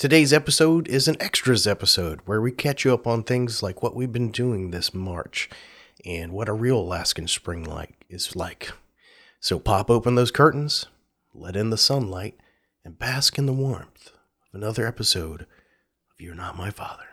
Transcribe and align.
Today's 0.00 0.32
episode 0.32 0.88
is 0.88 1.08
an 1.08 1.16
extras 1.20 1.66
episode 1.66 2.20
where 2.24 2.40
we 2.40 2.52
catch 2.52 2.86
you 2.86 2.94
up 2.94 3.06
on 3.06 3.22
things 3.22 3.62
like 3.62 3.82
what 3.82 3.94
we've 3.94 4.10
been 4.10 4.30
doing 4.30 4.70
this 4.70 4.94
March 4.94 5.50
and 6.06 6.32
what 6.32 6.48
a 6.48 6.54
real 6.54 6.78
Alaskan 6.78 7.28
spring 7.28 7.64
like 7.64 8.06
is 8.08 8.34
like. 8.34 8.72
So 9.40 9.58
pop 9.58 9.90
open 9.90 10.14
those 10.14 10.30
curtains, 10.30 10.86
let 11.34 11.54
in 11.54 11.68
the 11.68 11.76
sunlight, 11.76 12.38
and 12.82 12.98
bask 12.98 13.36
in 13.36 13.44
the 13.44 13.52
warmth 13.52 14.12
of 14.48 14.54
another 14.54 14.86
episode 14.86 15.42
of 15.42 16.18
You're 16.18 16.34
Not 16.34 16.56
My 16.56 16.70
Father. 16.70 17.09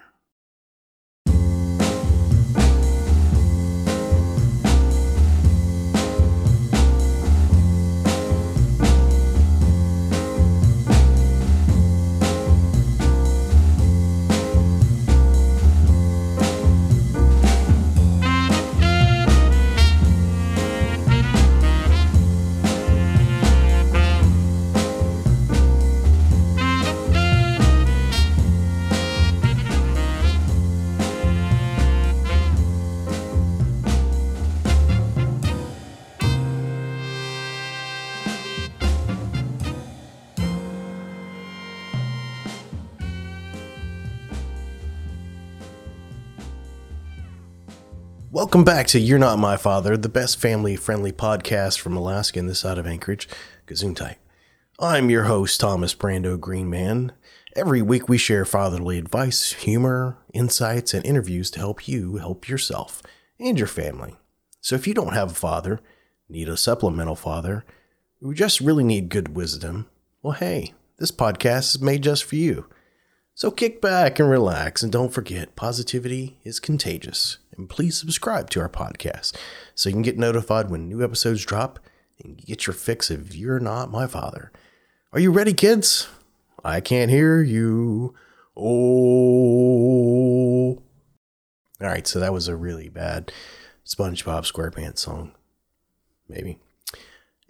Welcome 48.30 48.66
back 48.66 48.88
to 48.88 49.00
You're 49.00 49.20
Not 49.20 49.40
My 49.40 49.56
Father, 49.56 49.96
the 49.96 50.10
best 50.10 50.38
family 50.38 50.76
friendly 50.76 51.14
podcast 51.14 51.80
from 51.80 51.96
Alaska 51.96 52.40
and 52.40 52.50
this 52.50 52.60
side 52.60 52.78
of 52.78 52.86
Anchorage, 52.86 53.30
Gesundheit. 53.66 54.18
I'm 54.80 55.10
your 55.10 55.24
host, 55.24 55.62
Thomas 55.62 55.96
Brando 55.96 56.38
Greenman. 56.38 57.14
Every 57.56 57.82
week 57.82 58.10
we 58.10 58.18
share 58.18 58.44
fatherly 58.44 58.98
advice, 58.98 59.54
humor, 59.54 60.18
insights, 60.34 60.94
and 60.94 61.06
interviews 61.06 61.50
to 61.52 61.60
help 61.60 61.88
you 61.88 62.18
help 62.18 62.50
yourself 62.50 63.02
and 63.40 63.58
your 63.58 63.68
family. 63.68 64.18
So 64.60 64.76
if 64.76 64.88
you 64.88 64.94
don't 64.94 65.14
have 65.14 65.32
a 65.32 65.36
father, 65.36 65.80
need 66.28 66.50
a 66.50 66.58
supplemental 66.58 67.16
father, 67.16 67.64
or 68.22 68.34
just 68.34 68.60
really 68.60 68.84
need 68.84 69.08
good 69.08 69.38
wisdom, 69.38 69.88
well, 70.22 70.34
hey, 70.34 70.74
this 70.98 71.12
podcast 71.12 71.76
is 71.76 71.82
made 71.82 72.04
just 72.04 72.26
for 72.26 72.36
you. 72.36 72.68
So 73.36 73.52
kick 73.52 73.80
back 73.80 74.20
and 74.20 74.30
relax, 74.30 74.84
and 74.84 74.92
don't 74.92 75.14
forget 75.14 75.56
positivity 75.56 76.40
is 76.44 76.60
contagious. 76.60 77.38
And 77.58 77.70
please 77.70 77.98
subscribe 77.98 78.50
to 78.52 78.62
our 78.62 78.70
podcast 78.70 79.36
so 79.74 79.90
you 79.90 79.96
can 79.96 80.04
get 80.04 80.18
notified 80.18 80.70
when 80.70 80.88
new 80.88 81.04
episodes 81.04 81.44
drop 81.44 81.80
and 82.24 82.38
get 82.38 82.68
your 82.68 82.74
fix 82.74 83.10
if 83.10 83.36
you're 83.36 83.60
not 83.60 83.92
my 83.92 84.08
father. 84.08 84.52
Are 85.12 85.20
you 85.20 85.32
ready, 85.32 85.54
kids? 85.54 86.08
I 86.64 86.82
can't 86.82 87.10
hear 87.10 87.42
you. 87.42 88.14
Oh. 88.56 88.68
All 91.80 91.88
right, 91.88 92.08
so 92.08 92.20
that 92.20 92.34
was 92.34 92.48
a 92.48 92.56
really 92.56 92.90
bad 92.90 93.32
SpongeBob 93.86 94.52
SquarePants 94.52 95.00
song. 95.00 95.32
Maybe. 96.28 96.60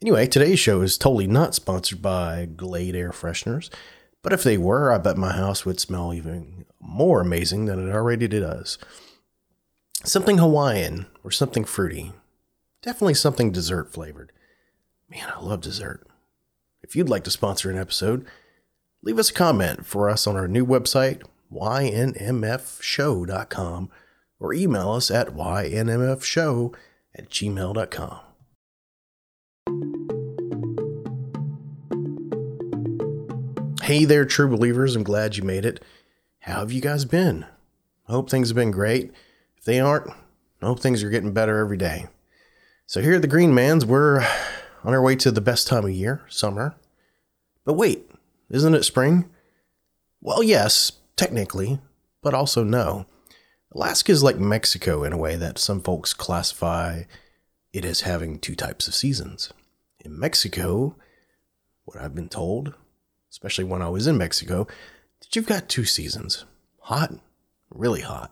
Anyway, 0.02 0.28
today's 0.28 0.60
show 0.60 0.82
is 0.82 0.98
totally 0.98 1.28
not 1.28 1.56
sponsored 1.56 2.02
by 2.02 2.46
Glade 2.46 2.96
Air 2.96 3.12
Fresheners. 3.12 3.70
But 4.22 4.34
if 4.34 4.44
they 4.44 4.58
were, 4.58 4.92
I 4.92 4.98
bet 4.98 5.18
my 5.18 5.32
house 5.34 5.66
would 5.66 5.80
smell 5.80 6.14
even 6.14 6.66
more 6.80 7.22
amazing 7.22 7.66
than 7.66 7.88
it 7.88 7.92
already 7.92 8.28
does. 8.28 8.78
Something 10.04 10.38
Hawaiian 10.38 11.08
or 11.24 11.32
something 11.32 11.66
fruity. 11.66 12.14
Definitely 12.82 13.16
something 13.16 13.52
dessert 13.52 13.92
flavored. 13.92 14.32
Man, 15.10 15.28
I 15.36 15.40
love 15.42 15.62
dessert. 15.62 16.08
If 16.82 16.96
you'd 16.96 17.10
like 17.10 17.24
to 17.24 17.32
sponsor 17.32 17.72
an 17.72 17.78
episode, 17.78 18.26
leave 19.02 19.18
us 19.18 19.32
a 19.32 19.34
comment 19.34 19.86
for 19.86 20.10
us 20.10 20.28
on 20.28 20.36
our 20.36 20.48
new 20.48 20.66
website, 20.66 21.24
ynmfshow.com, 21.52 22.30
or 24.40 24.54
email 24.54 24.92
us 24.92 25.10
at 25.10 25.36
ynmfshow 25.36 26.76
at 27.16 27.30
gmail.com. 27.30 28.20
Hey 33.82 34.06
there, 34.06 34.26
true 34.26 34.48
believers. 34.50 34.96
I'm 34.96 35.04
glad 35.04 35.38
you 35.38 35.44
made 35.44 35.66
it. 35.66 35.84
How 36.42 36.60
have 36.60 36.72
you 36.72 36.82
guys 36.82 37.06
been? 37.06 37.46
I 38.08 38.12
hope 38.12 38.30
things 38.30 38.50
have 38.50 38.56
been 38.56 38.72
great. 38.72 39.12
They 39.68 39.82
aren't, 39.82 40.10
hope 40.62 40.80
things 40.80 41.04
are 41.04 41.10
getting 41.10 41.34
better 41.34 41.60
every 41.60 41.76
day. 41.76 42.08
So, 42.86 43.02
here 43.02 43.16
at 43.16 43.22
the 43.22 43.28
Greenmans, 43.28 43.84
we're 43.84 44.22
on 44.84 44.94
our 44.94 45.02
way 45.02 45.18
to 45.18 45.30
the 45.30 45.42
best 45.42 45.68
time 45.68 45.84
of 45.84 45.92
year, 45.92 46.24
summer. 46.30 46.76
But 47.66 47.74
wait, 47.74 48.10
isn't 48.50 48.74
it 48.74 48.84
spring? 48.84 49.30
Well, 50.22 50.42
yes, 50.42 50.94
technically, 51.18 51.80
but 52.24 52.34
also 52.34 52.64
no. 52.64 53.06
Alaska 53.74 54.14
is 54.14 54.24
like 54.24 54.40
Mexico 54.40 55.04
in 55.04 55.12
a 55.12 55.18
way 55.18 55.36
that 55.36 55.60
some 55.60 55.82
folks 55.82 56.14
classify 56.14 57.04
it 57.74 57.84
as 57.84 58.02
having 58.02 58.40
two 58.40 58.56
types 58.56 58.88
of 58.88 58.96
seasons. 58.96 59.52
In 60.00 60.18
Mexico, 60.18 60.96
what 61.84 62.02
I've 62.02 62.16
been 62.16 62.30
told 62.30 62.74
especially 63.30 63.66
when 63.66 63.82
I 63.82 63.90
was 63.90 64.08
in 64.08 64.18
Mexico, 64.18 64.68
that 65.20 65.36
you've 65.36 65.46
got 65.46 65.70
two 65.70 65.86
seasons 65.86 66.46
hot, 66.80 67.14
really 67.70 68.02
hot. 68.02 68.32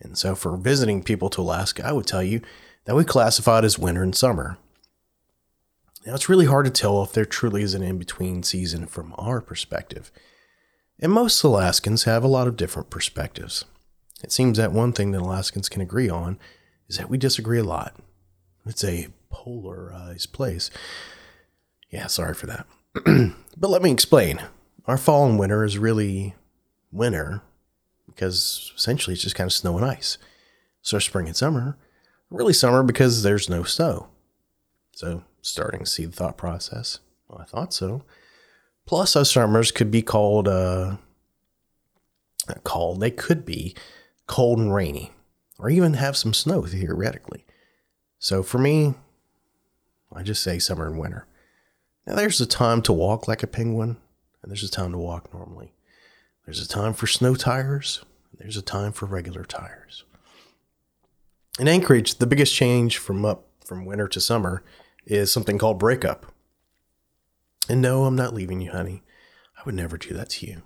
And 0.00 0.16
so 0.16 0.34
for 0.34 0.56
visiting 0.56 1.02
people 1.02 1.28
to 1.30 1.40
Alaska, 1.40 1.86
I 1.86 1.92
would 1.92 2.06
tell 2.06 2.22
you 2.22 2.40
that 2.84 2.94
we 2.94 3.04
classify 3.04 3.58
it 3.58 3.64
as 3.64 3.78
winter 3.78 4.02
and 4.02 4.14
summer. 4.14 4.58
Now, 6.06 6.14
it's 6.14 6.28
really 6.28 6.46
hard 6.46 6.64
to 6.64 6.70
tell 6.70 7.02
if 7.02 7.12
there 7.12 7.24
truly 7.24 7.62
is 7.62 7.74
an 7.74 7.82
in 7.82 7.98
between 7.98 8.42
season 8.42 8.86
from 8.86 9.14
our 9.18 9.40
perspective. 9.40 10.10
And 11.00 11.12
most 11.12 11.42
Alaskans 11.42 12.04
have 12.04 12.24
a 12.24 12.28
lot 12.28 12.48
of 12.48 12.56
different 12.56 12.90
perspectives. 12.90 13.64
It 14.22 14.32
seems 14.32 14.58
that 14.58 14.72
one 14.72 14.92
thing 14.92 15.10
that 15.12 15.20
Alaskans 15.20 15.68
can 15.68 15.82
agree 15.82 16.08
on 16.08 16.38
is 16.88 16.96
that 16.96 17.10
we 17.10 17.18
disagree 17.18 17.58
a 17.58 17.64
lot. 17.64 17.94
It's 18.64 18.84
a 18.84 19.08
polarized 19.30 20.32
place. 20.32 20.70
Yeah, 21.90 22.06
sorry 22.06 22.34
for 22.34 22.46
that. 22.46 22.66
but 23.56 23.70
let 23.70 23.82
me 23.82 23.90
explain. 23.90 24.40
Our 24.86 24.96
fall 24.96 25.26
and 25.28 25.38
winter 25.38 25.64
is 25.64 25.78
really 25.78 26.34
winter 26.90 27.42
because 28.18 28.72
essentially 28.76 29.14
it's 29.14 29.22
just 29.22 29.36
kind 29.36 29.46
of 29.46 29.52
snow 29.52 29.76
and 29.76 29.86
ice. 29.86 30.18
So 30.82 30.98
spring 30.98 31.28
and 31.28 31.36
summer, 31.36 31.78
really 32.30 32.52
summer 32.52 32.82
because 32.82 33.22
there's 33.22 33.48
no 33.48 33.62
snow. 33.62 34.08
So 34.92 35.22
starting 35.40 35.80
to 35.80 35.86
see 35.86 36.04
the 36.04 36.10
thought 36.10 36.36
process. 36.36 36.98
Well, 37.28 37.40
I 37.40 37.44
thought 37.44 37.72
so. 37.72 38.02
Plus, 38.86 39.14
our 39.14 39.24
summers 39.24 39.70
could 39.70 39.92
be 39.92 40.02
called, 40.02 40.48
uh, 40.48 40.96
called, 42.64 43.00
they 43.00 43.12
could 43.12 43.44
be 43.44 43.76
cold 44.26 44.58
and 44.58 44.74
rainy, 44.74 45.12
or 45.58 45.70
even 45.70 45.94
have 45.94 46.16
some 46.16 46.34
snow 46.34 46.64
theoretically. 46.64 47.44
So 48.18 48.42
for 48.42 48.58
me, 48.58 48.94
I 50.12 50.24
just 50.24 50.42
say 50.42 50.58
summer 50.58 50.88
and 50.88 50.98
winter. 50.98 51.26
Now, 52.04 52.16
there's 52.16 52.40
a 52.40 52.46
time 52.46 52.82
to 52.82 52.92
walk 52.92 53.28
like 53.28 53.44
a 53.44 53.46
penguin, 53.46 53.98
and 54.42 54.50
there's 54.50 54.64
a 54.64 54.70
time 54.70 54.90
to 54.92 54.98
walk 54.98 55.32
normally. 55.32 55.74
There's 56.46 56.62
a 56.62 56.66
time 56.66 56.94
for 56.94 57.06
snow 57.06 57.34
tires, 57.34 58.02
there's 58.36 58.56
a 58.56 58.62
time 58.62 58.92
for 58.92 59.06
regular 59.06 59.44
tires. 59.44 60.04
In 61.58 61.68
Anchorage, 61.68 62.16
the 62.16 62.26
biggest 62.26 62.54
change 62.54 62.98
from 62.98 63.24
up 63.24 63.46
from 63.64 63.84
winter 63.84 64.08
to 64.08 64.20
summer 64.20 64.62
is 65.06 65.32
something 65.32 65.58
called 65.58 65.78
breakup. 65.78 66.26
And 67.68 67.82
no, 67.82 68.04
I'm 68.04 68.16
not 68.16 68.34
leaving 68.34 68.60
you, 68.60 68.70
honey. 68.70 69.02
I 69.56 69.62
would 69.66 69.74
never 69.74 69.98
do 69.98 70.14
that 70.14 70.30
to 70.30 70.46
you. 70.46 70.62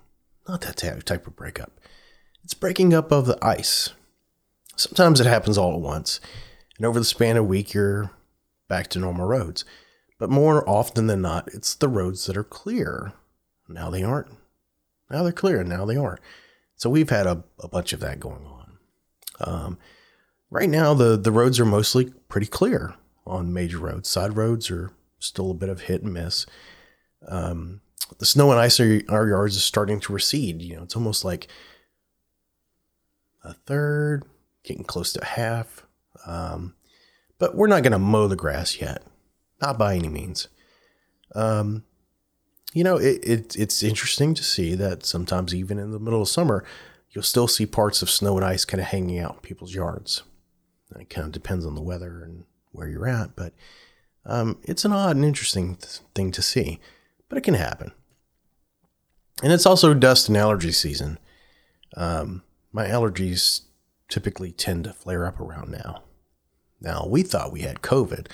Not 0.47 0.61
that 0.61 0.77
type 1.05 1.27
of 1.27 1.35
breakup. 1.35 1.79
It's 2.43 2.53
breaking 2.53 2.93
up 2.93 3.11
of 3.11 3.25
the 3.25 3.43
ice. 3.43 3.89
Sometimes 4.75 5.19
it 5.19 5.27
happens 5.27 5.57
all 5.57 5.73
at 5.73 5.81
once, 5.81 6.19
and 6.77 6.85
over 6.85 6.99
the 6.99 7.05
span 7.05 7.37
of 7.37 7.45
a 7.45 7.47
week, 7.47 7.73
you're 7.73 8.11
back 8.67 8.87
to 8.89 8.99
normal 8.99 9.25
roads. 9.25 9.65
But 10.19 10.29
more 10.29 10.67
often 10.69 11.07
than 11.07 11.21
not, 11.21 11.47
it's 11.53 11.73
the 11.73 11.87
roads 11.87 12.25
that 12.25 12.37
are 12.37 12.43
clear. 12.43 13.13
Now 13.67 13.89
they 13.89 14.03
aren't. 14.03 14.27
Now 15.09 15.23
they're 15.23 15.31
clear, 15.31 15.61
and 15.61 15.69
now 15.69 15.85
they 15.85 15.95
are. 15.95 16.19
So 16.83 16.89
we've 16.89 17.09
had 17.09 17.27
a, 17.27 17.41
a 17.61 17.69
bunch 17.69 17.93
of 17.93 18.01
that 18.01 18.19
going 18.19 18.45
on. 18.45 18.77
Um, 19.39 19.77
right 20.49 20.67
now, 20.67 20.93
the, 20.93 21.15
the 21.15 21.31
roads 21.31 21.57
are 21.61 21.65
mostly 21.65 22.11
pretty 22.27 22.47
clear 22.47 22.95
on 23.25 23.53
major 23.53 23.77
roads. 23.77 24.09
Side 24.09 24.35
roads 24.35 24.69
are 24.69 24.91
still 25.17 25.49
a 25.49 25.53
bit 25.53 25.69
of 25.69 25.83
hit 25.83 26.03
and 26.03 26.13
miss. 26.13 26.45
Um, 27.25 27.79
the 28.19 28.25
snow 28.25 28.51
and 28.51 28.59
ice 28.59 28.81
in 28.81 29.05
our 29.07 29.29
yards 29.29 29.55
is 29.55 29.63
starting 29.63 30.01
to 30.01 30.11
recede. 30.11 30.61
You 30.61 30.75
know, 30.75 30.83
it's 30.83 30.97
almost 30.97 31.23
like 31.23 31.47
a 33.45 33.53
third, 33.53 34.25
getting 34.65 34.83
close 34.83 35.13
to 35.13 35.23
half. 35.23 35.85
Um, 36.27 36.75
but 37.39 37.55
we're 37.55 37.67
not 37.67 37.83
going 37.83 37.93
to 37.93 37.97
mow 37.97 38.27
the 38.27 38.35
grass 38.35 38.81
yet. 38.81 39.03
Not 39.61 39.77
by 39.77 39.95
any 39.95 40.09
means. 40.09 40.49
Um, 41.33 41.85
you 42.73 42.83
know, 42.83 42.97
it, 42.97 43.23
it, 43.23 43.55
it's 43.55 43.83
interesting 43.83 44.33
to 44.33 44.43
see 44.43 44.75
that 44.75 45.05
sometimes, 45.05 45.53
even 45.53 45.77
in 45.77 45.91
the 45.91 45.99
middle 45.99 46.21
of 46.21 46.27
summer, 46.27 46.65
you'll 47.11 47.23
still 47.23 47.47
see 47.47 47.65
parts 47.65 48.01
of 48.01 48.09
snow 48.09 48.35
and 48.35 48.45
ice 48.45 48.65
kind 48.65 48.81
of 48.81 48.87
hanging 48.87 49.19
out 49.19 49.35
in 49.35 49.39
people's 49.39 49.75
yards. 49.75 50.23
It 50.99 51.09
kind 51.09 51.25
of 51.25 51.31
depends 51.31 51.65
on 51.65 51.75
the 51.75 51.81
weather 51.81 52.23
and 52.23 52.45
where 52.71 52.87
you're 52.87 53.07
at, 53.07 53.35
but 53.35 53.53
um, 54.25 54.59
it's 54.63 54.85
an 54.85 54.91
odd 54.93 55.15
and 55.15 55.25
interesting 55.25 55.75
th- 55.75 55.99
thing 56.15 56.31
to 56.31 56.41
see, 56.41 56.79
but 57.29 57.37
it 57.37 57.43
can 57.43 57.55
happen. 57.55 57.91
And 59.41 59.51
it's 59.51 59.65
also 59.65 59.93
dust 59.93 60.27
and 60.27 60.37
allergy 60.37 60.71
season. 60.71 61.17
Um, 61.97 62.43
my 62.71 62.87
allergies 62.87 63.61
typically 64.07 64.51
tend 64.51 64.83
to 64.85 64.93
flare 64.93 65.25
up 65.25 65.39
around 65.39 65.71
now. 65.71 66.03
Now, 66.79 67.05
we 67.07 67.23
thought 67.23 67.51
we 67.51 67.61
had 67.61 67.81
COVID, 67.81 68.27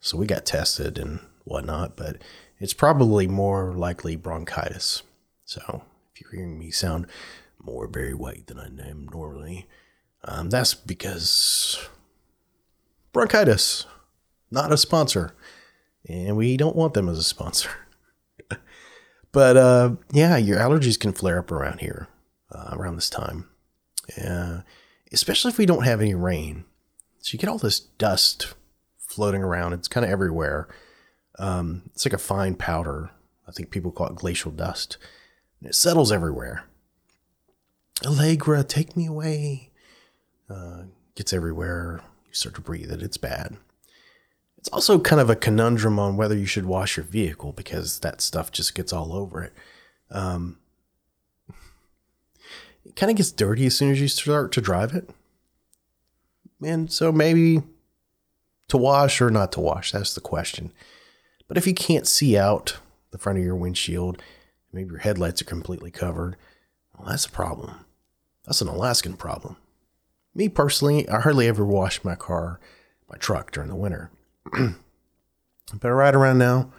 so 0.00 0.16
we 0.16 0.26
got 0.26 0.44
tested 0.44 0.98
and 0.98 1.20
whatnot, 1.44 1.96
but 1.96 2.18
it's 2.62 2.74
probably 2.74 3.26
more 3.26 3.74
likely 3.74 4.14
bronchitis. 4.14 5.02
So 5.44 5.82
if 6.14 6.20
you're 6.20 6.30
hearing 6.30 6.60
me 6.60 6.70
sound 6.70 7.08
more 7.60 7.88
very 7.88 8.14
white 8.14 8.46
than 8.46 8.60
I 8.60 8.66
am 8.88 9.08
normally, 9.12 9.66
um, 10.24 10.48
that's 10.48 10.72
because 10.72 11.88
bronchitis, 13.12 13.86
not 14.48 14.72
a 14.72 14.76
sponsor, 14.76 15.34
and 16.08 16.36
we 16.36 16.56
don't 16.56 16.76
want 16.76 16.94
them 16.94 17.08
as 17.08 17.18
a 17.18 17.24
sponsor. 17.24 17.70
but 19.32 19.56
uh, 19.56 19.96
yeah, 20.12 20.36
your 20.36 20.58
allergies 20.58 20.98
can 20.98 21.12
flare 21.12 21.40
up 21.40 21.50
around 21.50 21.80
here 21.80 22.06
uh, 22.52 22.70
around 22.76 22.94
this 22.94 23.10
time, 23.10 23.48
especially 25.12 25.50
if 25.50 25.58
we 25.58 25.66
don't 25.66 25.84
have 25.84 26.00
any 26.00 26.14
rain. 26.14 26.64
So 27.18 27.32
you 27.32 27.40
get 27.40 27.50
all 27.50 27.58
this 27.58 27.80
dust 27.80 28.54
floating 28.98 29.42
around. 29.42 29.72
It's 29.72 29.88
kind 29.88 30.04
of 30.04 30.12
everywhere. 30.12 30.68
Um, 31.42 31.82
it's 31.92 32.06
like 32.06 32.12
a 32.12 32.18
fine 32.18 32.54
powder. 32.54 33.10
I 33.48 33.50
think 33.50 33.70
people 33.70 33.90
call 33.90 34.06
it 34.06 34.14
glacial 34.14 34.52
dust. 34.52 34.96
And 35.58 35.68
it 35.68 35.74
settles 35.74 36.12
everywhere. 36.12 36.64
Allegra, 38.06 38.62
take 38.62 38.96
me 38.96 39.06
away. 39.06 39.70
Uh, 40.48 40.82
gets 41.16 41.32
everywhere. 41.32 42.00
You 42.28 42.34
start 42.34 42.54
to 42.54 42.60
breathe 42.60 42.92
it. 42.92 43.02
It's 43.02 43.16
bad. 43.16 43.56
It's 44.56 44.68
also 44.68 45.00
kind 45.00 45.20
of 45.20 45.30
a 45.30 45.34
conundrum 45.34 45.98
on 45.98 46.16
whether 46.16 46.36
you 46.36 46.46
should 46.46 46.64
wash 46.64 46.96
your 46.96 47.04
vehicle 47.04 47.50
because 47.50 47.98
that 47.98 48.20
stuff 48.20 48.52
just 48.52 48.76
gets 48.76 48.92
all 48.92 49.12
over 49.12 49.42
it. 49.42 49.52
Um, 50.12 50.58
it 52.84 52.94
kind 52.94 53.10
of 53.10 53.16
gets 53.16 53.32
dirty 53.32 53.66
as 53.66 53.76
soon 53.76 53.90
as 53.90 54.00
you 54.00 54.06
start 54.06 54.52
to 54.52 54.60
drive 54.60 54.94
it. 54.94 55.10
And 56.64 56.92
so 56.92 57.10
maybe 57.10 57.62
to 58.68 58.76
wash 58.76 59.20
or 59.20 59.30
not 59.30 59.50
to 59.52 59.60
wash, 59.60 59.90
that's 59.90 60.14
the 60.14 60.20
question. 60.20 60.70
But 61.52 61.58
if 61.58 61.66
you 61.66 61.74
can't 61.74 62.08
see 62.08 62.38
out 62.38 62.78
the 63.10 63.18
front 63.18 63.38
of 63.38 63.44
your 63.44 63.54
windshield, 63.54 64.22
maybe 64.72 64.88
your 64.88 65.00
headlights 65.00 65.42
are 65.42 65.44
completely 65.44 65.90
covered, 65.90 66.38
well, 66.96 67.10
that's 67.10 67.26
a 67.26 67.30
problem. 67.30 67.84
That's 68.46 68.62
an 68.62 68.68
Alaskan 68.68 69.18
problem. 69.18 69.58
Me 70.34 70.48
personally, 70.48 71.06
I 71.10 71.20
hardly 71.20 71.48
ever 71.48 71.62
wash 71.66 72.02
my 72.02 72.14
car, 72.14 72.58
my 73.06 73.18
truck 73.18 73.52
during 73.52 73.68
the 73.68 73.76
winter. 73.76 74.10
but 74.54 75.92
right 75.92 76.14
around 76.14 76.38
now, 76.38 76.72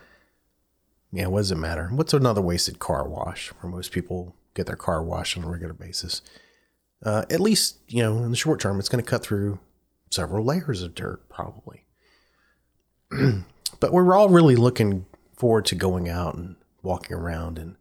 yeah, 1.12 1.28
what 1.28 1.42
does 1.42 1.52
it 1.52 1.58
matter? 1.58 1.90
What's 1.92 2.16
another 2.16 2.42
wasted 2.42 2.80
car 2.80 3.08
wash 3.08 3.50
where 3.50 3.72
most 3.72 3.92
people 3.92 4.36
get 4.56 4.66
their 4.66 4.76
car 4.76 5.04
washed 5.04 5.38
on 5.38 5.44
a 5.44 5.50
regular 5.52 5.76
basis? 5.76 6.24
Uh, 7.06 7.26
at 7.30 7.40
least, 7.40 7.78
you 7.88 8.02
know, 8.02 8.24
in 8.24 8.32
the 8.32 8.36
short 8.36 8.60
term, 8.60 8.80
it's 8.80 8.90
going 8.90 9.04
to 9.04 9.08
cut 9.08 9.22
through 9.22 9.60
several 10.10 10.44
layers 10.44 10.82
of 10.82 10.96
dirt, 10.96 11.30
probably. 11.30 11.86
but 13.80 13.92
we're 13.92 14.16
all 14.16 14.30
really 14.30 14.56
looking 14.56 15.06
forward 15.36 15.66
to 15.66 15.76
going 15.76 16.10
out 16.10 16.36
and 16.36 16.56
walking 16.82 17.16
around 17.16 17.58
and 17.58 17.76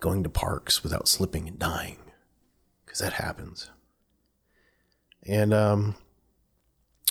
going 0.00 0.22
to 0.22 0.28
parks 0.28 0.82
without 0.82 1.08
slipping 1.08 1.48
and 1.48 1.58
dying, 1.58 1.98
because 2.84 2.98
that 2.98 3.14
happens. 3.14 3.70
And 5.26 5.52
um, 5.52 5.96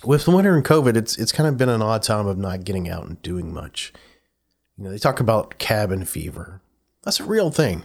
with 0.03 0.25
the 0.25 0.31
winter 0.31 0.55
and 0.55 0.63
COVID, 0.63 0.95
it's 0.95 1.17
it's 1.17 1.31
kind 1.31 1.49
of 1.49 1.57
been 1.57 1.69
an 1.69 1.81
odd 1.81 2.03
time 2.03 2.27
of 2.27 2.37
not 2.37 2.63
getting 2.63 2.89
out 2.89 3.05
and 3.05 3.21
doing 3.21 3.53
much. 3.53 3.91
You 4.77 4.83
know, 4.83 4.91
they 4.91 4.97
talk 4.97 5.19
about 5.19 5.57
cabin 5.57 6.05
fever. 6.05 6.61
That's 7.03 7.19
a 7.19 7.25
real 7.25 7.49
thing. 7.49 7.83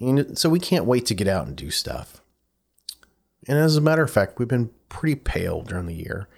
And 0.00 0.38
so 0.38 0.48
we 0.48 0.60
can't 0.60 0.84
wait 0.84 1.06
to 1.06 1.14
get 1.14 1.28
out 1.28 1.46
and 1.46 1.56
do 1.56 1.70
stuff. 1.70 2.22
And 3.46 3.58
as 3.58 3.76
a 3.76 3.80
matter 3.80 4.02
of 4.02 4.10
fact, 4.10 4.38
we've 4.38 4.46
been 4.46 4.70
pretty 4.88 5.14
pale 5.14 5.62
during 5.62 5.86
the 5.86 5.94
year. 5.94 6.28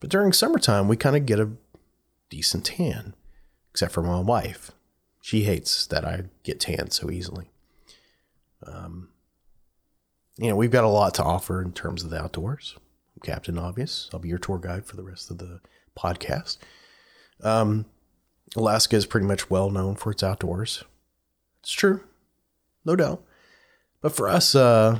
But 0.00 0.10
during 0.10 0.32
summertime, 0.32 0.86
we 0.86 0.96
kind 0.96 1.16
of 1.16 1.26
get 1.26 1.40
a 1.40 1.50
decent 2.34 2.64
tan, 2.64 3.14
except 3.70 3.92
for 3.92 4.02
my 4.02 4.18
wife. 4.18 4.72
She 5.20 5.44
hates 5.44 5.86
that 5.86 6.04
I 6.04 6.24
get 6.42 6.58
tan 6.58 6.90
so 6.90 7.08
easily. 7.08 7.52
Um, 8.66 9.10
you 10.36 10.48
know, 10.48 10.56
we've 10.56 10.72
got 10.72 10.82
a 10.82 10.88
lot 10.88 11.14
to 11.14 11.22
offer 11.22 11.62
in 11.62 11.72
terms 11.72 12.02
of 12.02 12.10
the 12.10 12.20
outdoors. 12.20 12.74
I'm 12.76 13.22
Captain 13.22 13.56
Obvious. 13.56 14.10
I'll 14.12 14.18
be 14.18 14.30
your 14.30 14.38
tour 14.38 14.58
guide 14.58 14.84
for 14.84 14.96
the 14.96 15.04
rest 15.04 15.30
of 15.30 15.38
the 15.38 15.60
podcast. 15.96 16.58
Um, 17.40 17.86
Alaska 18.56 18.96
is 18.96 19.06
pretty 19.06 19.26
much 19.26 19.48
well 19.48 19.70
known 19.70 19.94
for 19.94 20.10
its 20.10 20.24
outdoors. 20.24 20.82
It's 21.62 21.72
true, 21.72 22.02
no 22.84 22.96
doubt. 22.96 23.22
But 24.00 24.14
for 24.14 24.28
us, 24.28 24.56
uh, 24.56 24.98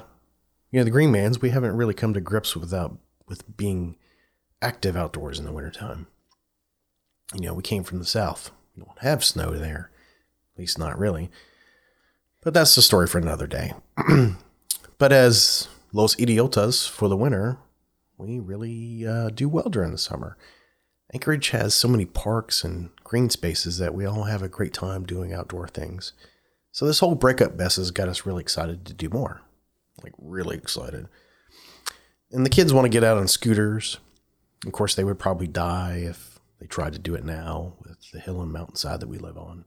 you 0.71 0.79
know, 0.79 0.85
the 0.85 0.93
Greenmans, 0.93 1.43
we 1.43 1.51
haven't 1.51 1.77
really 1.77 1.95
come 1.95 2.15
to 2.15 2.21
grips 2.21 2.55
without 2.55 2.97
with 3.27 3.57
being 3.57 3.97
active 4.63 4.97
outdoors 4.97 5.41
in 5.41 5.45
the 5.45 5.53
wintertime. 5.53 6.07
You 7.32 7.41
know, 7.41 7.55
we 7.55 7.62
came 7.62 7.85
from 7.85 7.99
the 7.99 8.05
south. 8.05 8.50
We 8.76 8.82
don't 8.82 8.99
have 9.00 9.25
snow 9.25 9.53
there. 9.53 9.91
At 10.55 10.61
least 10.61 10.79
not 10.79 10.99
really. 10.99 11.31
But 12.43 12.55
that's 12.55 12.75
the 12.75 12.82
story 12.82 13.06
for 13.06 13.19
another 13.19 13.47
day. 13.47 13.73
but 14.99 15.12
as 15.12 15.69
Los 15.93 16.15
Idiotas 16.17 16.88
for 16.88 17.09
the 17.09 17.17
winter, 17.17 17.59
we 18.19 18.38
really 18.38 19.06
uh, 19.06 19.31
do 19.31 19.49
well 19.49 19.69
during 19.71 19.93
the 19.93 19.99
summer. 19.99 20.37
Anchorage 21.12 21.50
has 21.50 21.75
so 21.75 21.88
many 21.88 22.05
parks 22.05 22.65
and 22.65 22.91
green 23.03 23.31
spaces 23.31 23.79
that 23.79 23.94
we 23.94 24.05
all 24.05 24.25
have 24.25 24.43
a 24.43 24.49
great 24.49 24.75
time 24.75 25.05
doing 25.05 25.32
outdoor 25.32 25.69
things. 25.69 26.12
So 26.73 26.87
this 26.87 26.99
whole 26.99 27.15
breakup 27.15 27.55
mess 27.55 27.77
has 27.77 27.91
got 27.91 28.09
us 28.09 28.27
really 28.27 28.43
excited 28.43 28.85
to 28.87 28.93
do 28.93 29.09
more 29.09 29.43
like 30.03 30.12
really 30.19 30.56
excited. 30.56 31.09
And 32.31 32.44
the 32.44 32.50
kids 32.50 32.73
want 32.73 32.85
to 32.85 32.91
get 32.91 33.05
out 33.05 33.19
on 33.19 33.29
scooters. 33.29 33.99
Of 34.67 34.73
course, 34.73 34.94
they 34.94 35.05
would 35.05 35.19
probably 35.19 35.47
die 35.47 36.05
if 36.09 36.34
they 36.65 36.69
tried 36.69 36.95
to 36.95 36.99
do 36.99 37.15
it 37.15 37.27
now 37.27 37.75
with 37.87 38.11
the 38.11 38.19
hill 38.19 38.41
and 38.41 38.51
mountainside 38.51 39.01
that 39.01 39.09
we 39.09 39.19
live 39.19 39.37
on. 39.37 39.67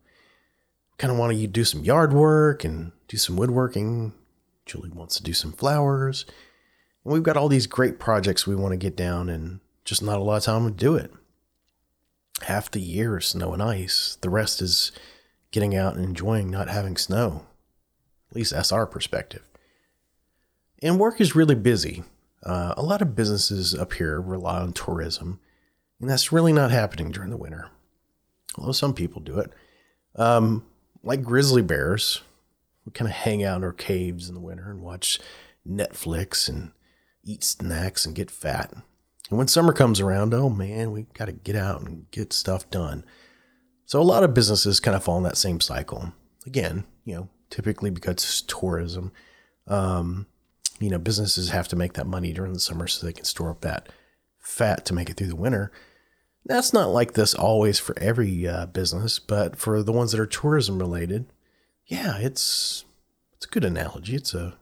Kind 0.98 1.12
of 1.12 1.20
want 1.20 1.38
to 1.38 1.46
do 1.46 1.64
some 1.64 1.84
yard 1.84 2.12
work 2.12 2.64
and 2.64 2.92
do 3.08 3.18
some 3.18 3.36
woodworking. 3.36 4.14
Julie 4.66 4.90
wants 4.90 5.16
to 5.18 5.24
do 5.24 5.34
some 5.34 5.52
flowers. 5.52 6.26
And 7.04 7.14
we've 7.14 7.22
got 7.22 7.38
all 7.38 7.50
these 7.50 7.68
great 7.68 8.00
projects 8.00 8.48
we 8.48 8.56
want 8.56 8.72
to 8.72 8.78
get 8.78 8.98
down 8.98 9.30
and 9.30 9.60
just 9.86 10.02
not 10.02 10.18
a 10.18 10.24
lot 10.24 10.38
of 10.38 10.44
time 10.44 10.66
to 10.66 10.72
do 10.72 10.96
it. 10.96 11.14
Half 12.42 12.72
the 12.72 12.82
year 12.82 13.20
is 13.20 13.28
snow 13.28 13.54
and 13.54 13.62
ice. 13.62 14.18
The 14.22 14.32
rest 14.32 14.60
is 14.60 14.92
getting 15.52 15.76
out 15.76 15.96
and 15.96 16.04
enjoying 16.04 16.50
not 16.50 16.68
having 16.68 16.98
snow. 16.98 17.46
At 18.32 18.38
least 18.38 18.54
that's 18.54 18.72
our 18.72 18.88
perspective. 18.88 19.44
And 20.82 21.00
work 21.00 21.22
is 21.22 21.36
really 21.36 21.54
busy. 21.54 22.04
Uh, 22.42 22.74
a 22.76 22.82
lot 22.82 23.04
of 23.04 23.16
businesses 23.16 23.76
up 23.76 23.94
here 23.94 24.20
rely 24.20 24.62
on 24.62 24.74
tourism, 24.74 25.40
and 26.00 26.10
that's 26.10 26.32
really 26.32 26.54
not 26.54 26.72
happening 26.72 27.12
during 27.12 27.30
the 27.30 27.38
winter. 27.38 27.70
Although 28.58 28.72
some 28.72 28.94
people 28.94 29.22
do 29.22 29.40
it. 29.40 29.52
Um, 30.16 30.66
like 31.04 31.24
grizzly 31.24 31.62
bears, 31.62 32.22
we 32.86 32.92
kind 32.92 33.10
of 33.10 33.16
hang 33.16 33.44
out 33.44 33.58
in 33.58 33.64
our 33.64 33.74
caves 33.74 34.30
in 34.30 34.36
the 34.36 34.42
winter 34.42 34.70
and 34.70 34.82
watch 34.82 35.20
Netflix 35.68 36.50
and 36.50 36.72
eat 37.24 37.44
snacks 37.44 38.06
and 38.06 38.16
get 38.16 38.32
fat. 38.32 38.74
And 39.30 39.38
when 39.38 39.48
summer 39.48 39.74
comes 39.74 40.00
around, 40.00 40.34
oh 40.34 40.50
man, 40.50 40.92
we 40.92 41.04
got 41.14 41.26
to 41.26 41.34
get 41.34 41.56
out 41.56 41.82
and 41.82 42.10
get 42.12 42.34
stuff 42.34 42.70
done. 42.70 43.04
So 43.86 44.02
a 44.02 44.04
lot 44.04 44.24
of 44.24 44.34
businesses 44.34 44.80
kind 44.80 44.96
of 44.96 45.04
fall 45.04 45.18
in 45.18 45.24
that 45.24 45.38
same 45.38 45.60
cycle. 45.60 46.14
Again, 46.46 46.86
you 47.06 47.16
know, 47.16 47.30
typically 47.50 47.90
because 47.90 48.16
it's 48.16 48.42
tourism. 48.42 49.12
Um, 49.68 50.28
you 50.80 50.90
know, 50.90 50.98
businesses 50.98 51.50
have 51.50 51.68
to 51.70 51.76
make 51.76 51.94
that 51.94 52.08
money 52.08 52.32
during 52.32 52.54
the 52.54 52.60
summer 52.60 52.88
so 52.88 53.06
they 53.06 53.14
can 53.14 53.26
store 53.26 53.50
up 53.50 53.62
that 53.62 53.90
fat 54.48 54.86
to 54.86 54.94
make 54.94 55.10
it 55.10 55.18
through 55.18 55.28
the 55.28 55.36
winter. 55.36 55.72
That's 56.46 56.74
not 56.74 56.90
like 56.90 57.14
this 57.14 57.34
always 57.34 57.80
for 57.80 57.98
every 58.00 58.48
uh, 58.48 58.68
business, 58.68 59.20
but 59.20 59.58
for 59.58 59.84
the 59.84 59.92
ones 59.92 60.14
that 60.14 60.22
are 60.22 60.26
tourism 60.26 60.80
related, 60.80 61.26
yeah, 61.86 62.18
it's 62.18 62.86
it's 63.36 63.46
a 63.46 63.50
good 63.50 63.66
analogy. 63.66 64.16
It's 64.16 64.34
a 64.34 64.58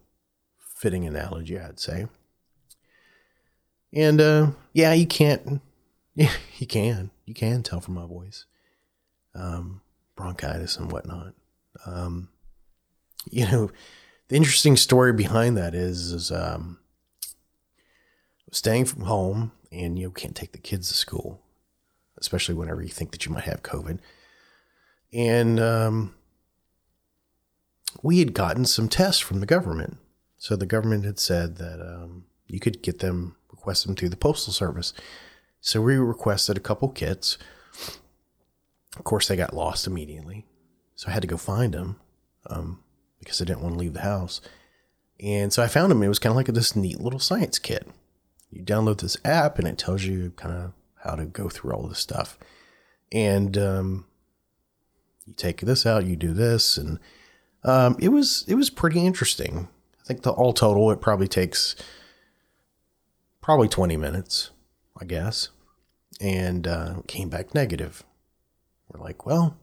fitting 0.57 1.05
analogy, 1.05 1.59
I'd 1.59 1.79
say. 1.79 2.07
And 3.93 4.19
uh, 4.19 4.47
yeah, 4.73 4.93
you 4.93 5.05
can't, 5.05 5.61
yeah, 6.15 6.31
you 6.57 6.67
can, 6.67 7.11
you 7.25 7.33
can 7.33 7.63
tell 7.63 7.79
from 7.79 7.93
my 7.93 8.05
voice, 8.05 8.45
um, 9.33 9.81
bronchitis 10.15 10.77
and 10.77 10.91
whatnot. 10.91 11.33
Um, 11.85 12.29
you 13.29 13.45
know, 13.45 13.71
the 14.27 14.35
interesting 14.35 14.75
story 14.75 15.13
behind 15.13 15.55
that 15.57 15.73
is, 15.73 16.11
is 16.11 16.31
um, 16.31 16.79
staying 18.51 18.85
from 18.85 19.03
home 19.03 19.51
and 19.71 19.97
you 19.97 20.11
can't 20.11 20.35
take 20.35 20.51
the 20.51 20.57
kids 20.57 20.89
to 20.89 20.95
school, 20.95 21.41
especially 22.17 22.55
whenever 22.55 22.81
you 22.81 22.89
think 22.89 23.11
that 23.11 23.25
you 23.25 23.31
might 23.31 23.43
have 23.43 23.63
COVID. 23.63 23.99
And 25.13 25.59
um, 25.59 26.15
we 28.01 28.19
had 28.19 28.33
gotten 28.33 28.65
some 28.65 28.89
tests 28.89 29.21
from 29.21 29.39
the 29.39 29.45
government. 29.45 29.97
So 30.37 30.55
the 30.55 30.65
government 30.65 31.05
had 31.05 31.19
said 31.19 31.57
that 31.57 31.81
um, 31.81 32.25
you 32.47 32.59
could 32.59 32.81
get 32.81 32.99
them, 32.99 33.35
request 33.51 33.85
them 33.85 33.95
through 33.95 34.09
the 34.09 34.17
Postal 34.17 34.53
Service. 34.53 34.93
So 35.61 35.81
we 35.81 35.95
requested 35.95 36.57
a 36.57 36.61
couple 36.61 36.89
kits. 36.89 37.37
Of 38.97 39.03
course, 39.03 39.27
they 39.27 39.35
got 39.35 39.53
lost 39.53 39.87
immediately. 39.87 40.45
So 40.95 41.09
I 41.09 41.11
had 41.11 41.21
to 41.23 41.27
go 41.27 41.37
find 41.37 41.73
them 41.73 41.99
um, 42.47 42.83
because 43.19 43.41
I 43.41 43.45
didn't 43.45 43.61
want 43.61 43.75
to 43.75 43.79
leave 43.79 43.93
the 43.93 44.01
house. 44.01 44.41
And 45.19 45.51
so 45.51 45.63
I 45.63 45.67
found 45.67 45.91
them. 45.91 46.03
It 46.03 46.07
was 46.07 46.19
kind 46.19 46.31
of 46.31 46.37
like 46.37 46.47
this 46.47 46.75
neat 46.75 46.99
little 46.99 47.19
science 47.19 47.57
kit. 47.57 47.87
You 48.51 48.63
download 48.63 49.01
this 49.01 49.17
app 49.25 49.59
and 49.59 49.67
it 49.67 49.77
tells 49.77 50.03
you 50.03 50.31
kind 50.35 50.55
of 50.55 50.73
how 51.03 51.15
to 51.15 51.25
go 51.25 51.49
through 51.49 51.73
all 51.73 51.87
this 51.87 51.99
stuff. 51.99 52.37
And 53.11 53.57
um, 53.57 54.05
you 55.25 55.33
take 55.33 55.61
this 55.61 55.85
out, 55.85 56.05
you 56.05 56.15
do 56.15 56.33
this, 56.33 56.77
and 56.77 56.99
um, 57.63 57.95
it 57.99 58.09
was 58.09 58.45
it 58.47 58.55
was 58.55 58.69
pretty 58.69 59.05
interesting. 59.05 59.67
I 59.99 60.03
think 60.05 60.23
the 60.23 60.31
all 60.31 60.53
total 60.53 60.91
it 60.91 61.01
probably 61.01 61.27
takes 61.27 61.75
probably 63.41 63.67
twenty 63.67 63.97
minutes, 63.97 64.51
I 64.99 65.05
guess, 65.05 65.49
and 66.19 66.67
uh, 66.67 66.95
came 67.07 67.29
back 67.29 67.53
negative. 67.53 68.03
We're 68.89 69.03
like, 69.03 69.25
well, 69.25 69.57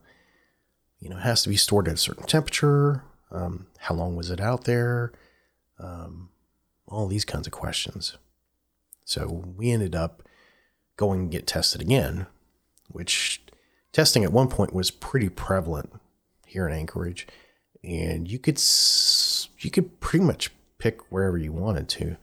you 1.00 1.08
know, 1.08 1.16
it 1.16 1.22
has 1.22 1.42
to 1.42 1.48
be 1.48 1.56
stored 1.56 1.88
at 1.88 1.94
a 1.94 1.98
certain 1.98 2.26
temperature. 2.26 3.04
Um, 3.30 3.66
how 3.78 3.94
long 3.94 4.14
was 4.16 4.30
it 4.30 4.40
out 4.40 4.64
there? 4.64 5.12
Um, 5.78 6.28
all 6.86 7.06
these 7.08 7.24
kinds 7.24 7.46
of 7.46 7.52
questions. 7.52 8.16
So 9.12 9.44
we 9.58 9.70
ended 9.70 9.94
up 9.94 10.22
going 10.96 11.20
and 11.20 11.30
get 11.30 11.46
tested 11.46 11.82
again, 11.82 12.28
which 12.88 13.42
testing 13.92 14.24
at 14.24 14.32
one 14.32 14.48
point 14.48 14.72
was 14.72 14.90
pretty 14.90 15.28
prevalent 15.28 15.92
here 16.46 16.66
in 16.66 16.72
Anchorage, 16.72 17.26
and 17.84 18.26
you 18.26 18.38
could 18.38 18.58
you 19.58 19.70
could 19.70 20.00
pretty 20.00 20.24
much 20.24 20.50
pick 20.78 21.12
wherever 21.12 21.36
you 21.36 21.52
wanted 21.52 21.90
to 21.90 22.16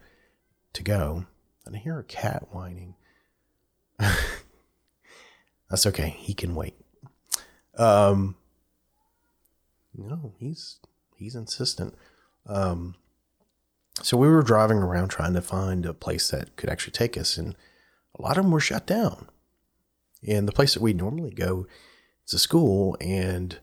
to 0.72 0.82
go. 0.82 1.26
And 1.64 1.76
I 1.76 1.78
hear 1.78 2.00
a 2.00 2.02
cat 2.02 2.48
whining. 2.50 2.96
That's 5.70 5.86
okay. 5.86 6.16
He 6.18 6.34
can 6.34 6.56
wait. 6.56 6.74
Um, 7.78 8.34
no, 9.96 10.34
he's 10.40 10.80
he's 11.14 11.36
insistent. 11.36 11.94
Um, 12.46 12.96
so 14.02 14.16
we 14.16 14.28
were 14.28 14.42
driving 14.42 14.78
around 14.78 15.08
trying 15.08 15.34
to 15.34 15.42
find 15.42 15.84
a 15.84 15.94
place 15.94 16.30
that 16.30 16.56
could 16.56 16.70
actually 16.70 16.92
take 16.92 17.16
us, 17.16 17.36
and 17.36 17.54
a 18.18 18.22
lot 18.22 18.38
of 18.38 18.44
them 18.44 18.52
were 18.52 18.60
shut 18.60 18.86
down. 18.86 19.28
And 20.26 20.46
the 20.46 20.52
place 20.52 20.74
that 20.74 20.82
we 20.82 20.92
normally 20.92 21.30
go 21.30 21.66
is 22.26 22.34
a 22.34 22.38
school, 22.38 22.96
and 23.00 23.58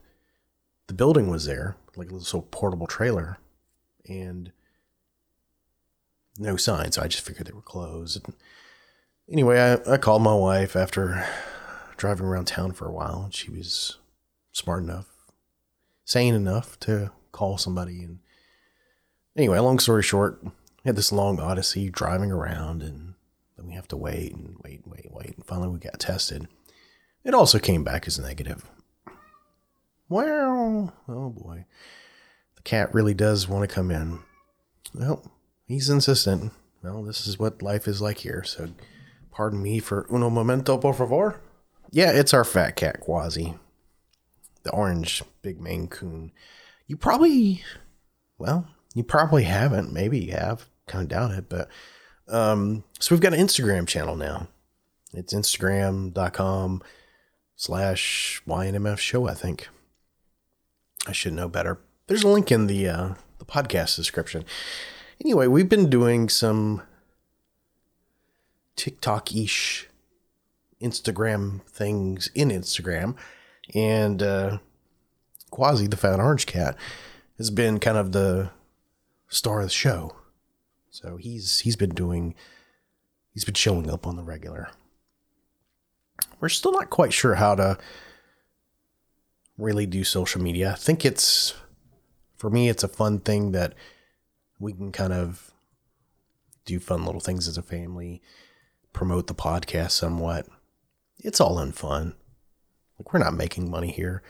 the 0.86 0.94
building 0.94 1.28
was 1.28 1.44
there, 1.44 1.76
like 1.96 2.10
a 2.10 2.14
little 2.14 2.42
portable 2.42 2.86
trailer, 2.86 3.38
and 4.08 4.52
no 6.38 6.56
sign. 6.56 6.92
So 6.92 7.02
I 7.02 7.08
just 7.08 7.24
figured 7.24 7.46
they 7.46 7.52
were 7.52 7.60
closed. 7.60 8.24
And 8.24 8.34
anyway, 9.30 9.58
I, 9.58 9.94
I 9.94 9.96
called 9.98 10.22
my 10.22 10.34
wife 10.34 10.76
after 10.76 11.26
driving 11.96 12.26
around 12.26 12.46
town 12.46 12.72
for 12.72 12.86
a 12.86 12.92
while, 12.92 13.22
and 13.24 13.34
she 13.34 13.50
was 13.50 13.98
smart 14.52 14.82
enough, 14.82 15.06
sane 16.04 16.34
enough 16.34 16.78
to 16.80 17.10
call 17.32 17.58
somebody. 17.58 18.02
And 18.02 18.20
anyway, 19.36 19.58
long 19.58 19.78
story 19.78 20.02
short, 20.02 20.42
we 20.42 20.50
had 20.84 20.96
this 20.96 21.12
long 21.12 21.40
odyssey 21.40 21.90
driving 21.90 22.30
around, 22.30 22.82
and 22.82 23.14
then 23.56 23.66
we 23.66 23.74
have 23.74 23.88
to 23.88 23.96
wait 23.96 24.32
and 24.32 24.56
wait 24.64 24.82
and 24.84 24.92
wait 24.92 25.04
and 25.04 25.14
wait. 25.14 25.36
And 25.36 25.44
finally, 25.44 25.68
we 25.68 25.78
got 25.78 25.98
tested. 25.98 26.48
It 27.24 27.34
also 27.34 27.58
came 27.58 27.84
back 27.84 28.06
as 28.06 28.18
negative. 28.18 28.68
Well, 30.08 30.94
oh 31.08 31.30
boy. 31.30 31.66
The 32.56 32.62
cat 32.62 32.94
really 32.94 33.14
does 33.14 33.48
want 33.48 33.68
to 33.68 33.74
come 33.74 33.90
in. 33.90 34.20
Well, 34.94 35.30
he's 35.66 35.90
insistent. 35.90 36.52
Well, 36.82 37.02
this 37.02 37.26
is 37.26 37.38
what 37.38 37.62
life 37.62 37.86
is 37.86 38.00
like 38.00 38.18
here. 38.18 38.42
So, 38.44 38.68
pardon 39.30 39.62
me 39.62 39.80
for 39.80 40.06
uno 40.10 40.30
momento, 40.30 40.78
por 40.78 40.94
favor. 40.94 41.40
Yeah, 41.90 42.12
it's 42.12 42.32
our 42.32 42.44
fat 42.44 42.76
cat, 42.76 43.00
Quasi. 43.00 43.54
The 44.62 44.70
orange 44.70 45.22
big 45.42 45.60
Maine 45.60 45.88
Coon. 45.88 46.32
You 46.86 46.96
probably, 46.96 47.62
well, 48.38 48.66
you 48.94 49.04
probably 49.04 49.44
haven't. 49.44 49.92
Maybe 49.92 50.18
you 50.18 50.32
have. 50.32 50.68
Kind 50.86 51.02
of 51.02 51.08
doubt 51.08 51.32
it, 51.32 51.48
but 51.48 51.68
um, 52.28 52.84
so 52.98 53.14
we've 53.14 53.20
got 53.20 53.34
an 53.34 53.40
Instagram 53.40 53.86
channel 53.86 54.16
now. 54.16 54.48
It's 55.12 55.34
instagram.com 55.34 56.82
slash 57.56 58.42
YNMF 58.46 58.98
show, 58.98 59.28
I 59.28 59.34
think. 59.34 59.68
I 61.06 61.12
should 61.12 61.32
know 61.34 61.48
better. 61.48 61.78
There's 62.06 62.22
a 62.22 62.28
link 62.28 62.50
in 62.50 62.66
the 62.66 62.88
uh, 62.88 63.14
the 63.38 63.44
podcast 63.44 63.96
description. 63.96 64.44
Anyway, 65.22 65.46
we've 65.46 65.68
been 65.68 65.90
doing 65.90 66.28
some 66.28 66.82
TikTok 68.76 69.34
ish 69.34 69.88
Instagram 70.80 71.62
things 71.66 72.30
in 72.34 72.50
Instagram. 72.50 73.16
And 73.74 74.22
uh, 74.22 74.58
Quasi, 75.50 75.86
the 75.86 75.96
fat 75.96 76.20
orange 76.20 76.46
cat, 76.46 76.76
has 77.36 77.50
been 77.50 77.78
kind 77.78 77.98
of 77.98 78.12
the 78.12 78.50
star 79.28 79.60
of 79.60 79.66
the 79.66 79.70
show. 79.70 80.16
So 80.90 81.16
he's 81.16 81.60
he's 81.60 81.76
been 81.76 81.90
doing 81.90 82.34
he's 83.32 83.44
been 83.44 83.54
showing 83.54 83.90
up 83.90 84.06
on 84.06 84.16
the 84.16 84.22
regular. 84.22 84.70
We're 86.40 86.48
still 86.48 86.72
not 86.72 86.90
quite 86.90 87.12
sure 87.12 87.36
how 87.36 87.54
to 87.54 87.78
really 89.56 89.86
do 89.86 90.04
social 90.04 90.40
media. 90.40 90.72
I 90.72 90.76
think 90.76 91.04
it's 91.04 91.54
for 92.36 92.50
me 92.50 92.68
it's 92.68 92.84
a 92.84 92.88
fun 92.88 93.20
thing 93.20 93.52
that 93.52 93.74
we 94.58 94.72
can 94.72 94.92
kind 94.92 95.12
of 95.12 95.52
do 96.64 96.78
fun 96.78 97.04
little 97.04 97.20
things 97.20 97.48
as 97.48 97.56
a 97.56 97.62
family, 97.62 98.20
promote 98.92 99.26
the 99.26 99.34
podcast 99.34 99.92
somewhat. 99.92 100.46
It's 101.18 101.40
all 101.40 101.58
in 101.60 101.72
fun. 101.72 102.14
Like 102.98 103.12
we're 103.12 103.20
not 103.20 103.34
making 103.34 103.70
money 103.70 103.90
here. 103.90 104.22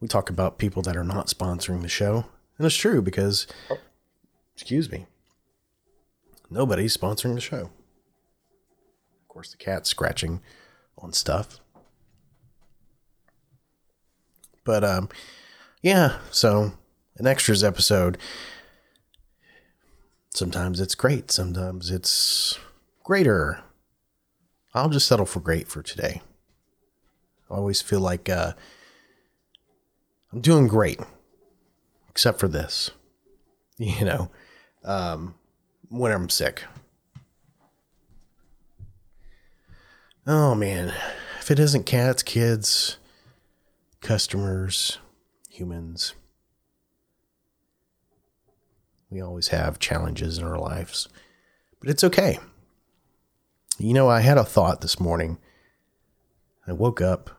We 0.00 0.08
talk 0.08 0.28
about 0.28 0.58
people 0.58 0.82
that 0.82 0.96
are 0.96 1.04
not 1.04 1.28
sponsoring 1.28 1.82
the 1.82 1.88
show. 1.88 2.26
And 2.58 2.66
it's 2.66 2.76
true 2.76 3.00
because 3.02 3.46
oh. 3.70 3.78
Excuse 4.56 4.90
me 4.90 5.06
nobody's 6.50 6.96
sponsoring 6.96 7.34
the 7.34 7.40
show. 7.40 7.70
Of 9.22 9.28
course, 9.28 9.50
the 9.50 9.56
cat's 9.56 9.88
scratching 9.88 10.40
on 10.98 11.12
stuff. 11.12 11.60
But 14.64 14.82
um, 14.84 15.08
yeah, 15.82 16.18
so 16.30 16.72
an 17.16 17.26
extras 17.26 17.62
episode. 17.62 18.18
Sometimes 20.30 20.80
it's 20.80 20.94
great, 20.94 21.30
sometimes 21.30 21.90
it's 21.90 22.58
greater. 23.04 23.60
I'll 24.74 24.90
just 24.90 25.06
settle 25.06 25.24
for 25.24 25.40
great 25.40 25.68
for 25.68 25.82
today. 25.82 26.20
I 27.50 27.54
always 27.54 27.80
feel 27.80 28.00
like 28.00 28.28
uh, 28.28 28.52
I'm 30.32 30.40
doing 30.40 30.66
great, 30.66 31.00
except 32.08 32.38
for 32.38 32.48
this. 32.48 32.90
You 33.78 34.06
know, 34.06 34.30
um, 34.86 35.34
when 35.88 36.12
I'm 36.12 36.30
sick. 36.30 36.64
Oh 40.26 40.54
man, 40.54 40.92
if 41.38 41.50
it 41.50 41.58
isn't 41.58 41.84
cats, 41.84 42.22
kids, 42.22 42.96
customers, 44.00 44.98
humans, 45.50 46.14
we 49.10 49.20
always 49.20 49.48
have 49.48 49.78
challenges 49.78 50.38
in 50.38 50.44
our 50.44 50.58
lives, 50.58 51.08
but 51.80 51.90
it's 51.90 52.02
okay. 52.02 52.38
You 53.78 53.92
know, 53.92 54.08
I 54.08 54.20
had 54.20 54.38
a 54.38 54.44
thought 54.44 54.80
this 54.80 54.98
morning. 54.98 55.38
I 56.66 56.72
woke 56.72 57.00
up 57.00 57.30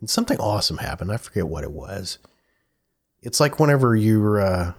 and 0.00 0.10
something 0.10 0.38
awesome 0.40 0.78
happened. 0.78 1.12
I 1.12 1.18
forget 1.18 1.46
what 1.46 1.62
it 1.62 1.70
was. 1.70 2.18
It's 3.22 3.38
like 3.38 3.60
whenever 3.60 3.94
you're 3.94 4.40
uh, 4.40 4.72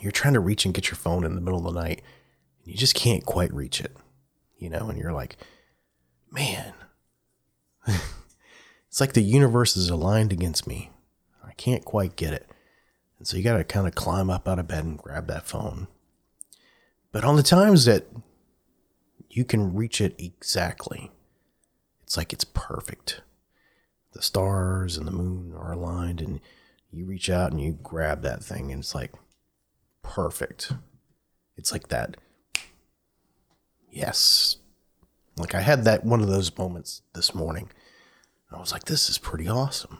you're 0.00 0.12
trying 0.12 0.34
to 0.34 0.40
reach 0.40 0.64
and 0.64 0.74
get 0.74 0.88
your 0.88 0.96
phone 0.96 1.24
in 1.24 1.34
the 1.34 1.40
middle 1.40 1.66
of 1.66 1.74
the 1.74 1.80
night 1.80 2.02
and 2.62 2.72
you 2.72 2.78
just 2.78 2.94
can't 2.94 3.24
quite 3.24 3.52
reach 3.52 3.80
it, 3.80 3.96
you 4.58 4.70
know, 4.70 4.88
and 4.88 4.98
you're 4.98 5.12
like, 5.12 5.36
man, 6.30 6.74
it's 7.86 9.00
like 9.00 9.14
the 9.14 9.22
universe 9.22 9.76
is 9.76 9.88
aligned 9.88 10.32
against 10.32 10.66
me. 10.66 10.90
I 11.44 11.52
can't 11.52 11.84
quite 11.84 12.16
get 12.16 12.32
it. 12.32 12.48
And 13.18 13.26
so 13.26 13.36
you 13.36 13.42
got 13.42 13.56
to 13.56 13.64
kind 13.64 13.86
of 13.86 13.94
climb 13.94 14.30
up 14.30 14.46
out 14.46 14.58
of 14.58 14.68
bed 14.68 14.84
and 14.84 14.98
grab 14.98 15.26
that 15.26 15.46
phone. 15.46 15.88
But 17.10 17.24
on 17.24 17.36
the 17.36 17.42
times 17.42 17.84
that 17.86 18.06
you 19.30 19.44
can 19.44 19.74
reach 19.74 20.00
it 20.00 20.14
exactly, 20.18 21.10
it's 22.02 22.16
like 22.16 22.32
it's 22.32 22.44
perfect. 22.44 23.22
The 24.12 24.22
stars 24.22 24.96
and 24.96 25.06
the 25.06 25.12
moon 25.12 25.52
are 25.56 25.72
aligned, 25.72 26.20
and 26.20 26.40
you 26.90 27.06
reach 27.06 27.28
out 27.28 27.50
and 27.50 27.60
you 27.60 27.78
grab 27.82 28.22
that 28.22 28.42
thing, 28.42 28.70
and 28.72 28.80
it's 28.80 28.94
like, 28.94 29.12
perfect. 30.08 30.72
It's 31.56 31.72
like 31.72 31.88
that. 31.88 32.16
Yes. 33.90 34.56
Like 35.36 35.54
I 35.54 35.60
had 35.60 35.84
that 35.84 36.04
one 36.04 36.20
of 36.20 36.28
those 36.28 36.56
moments 36.56 37.02
this 37.14 37.34
morning 37.34 37.70
I 38.50 38.58
was 38.58 38.72
like, 38.72 38.84
this 38.84 39.10
is 39.10 39.18
pretty 39.18 39.48
awesome. 39.48 39.98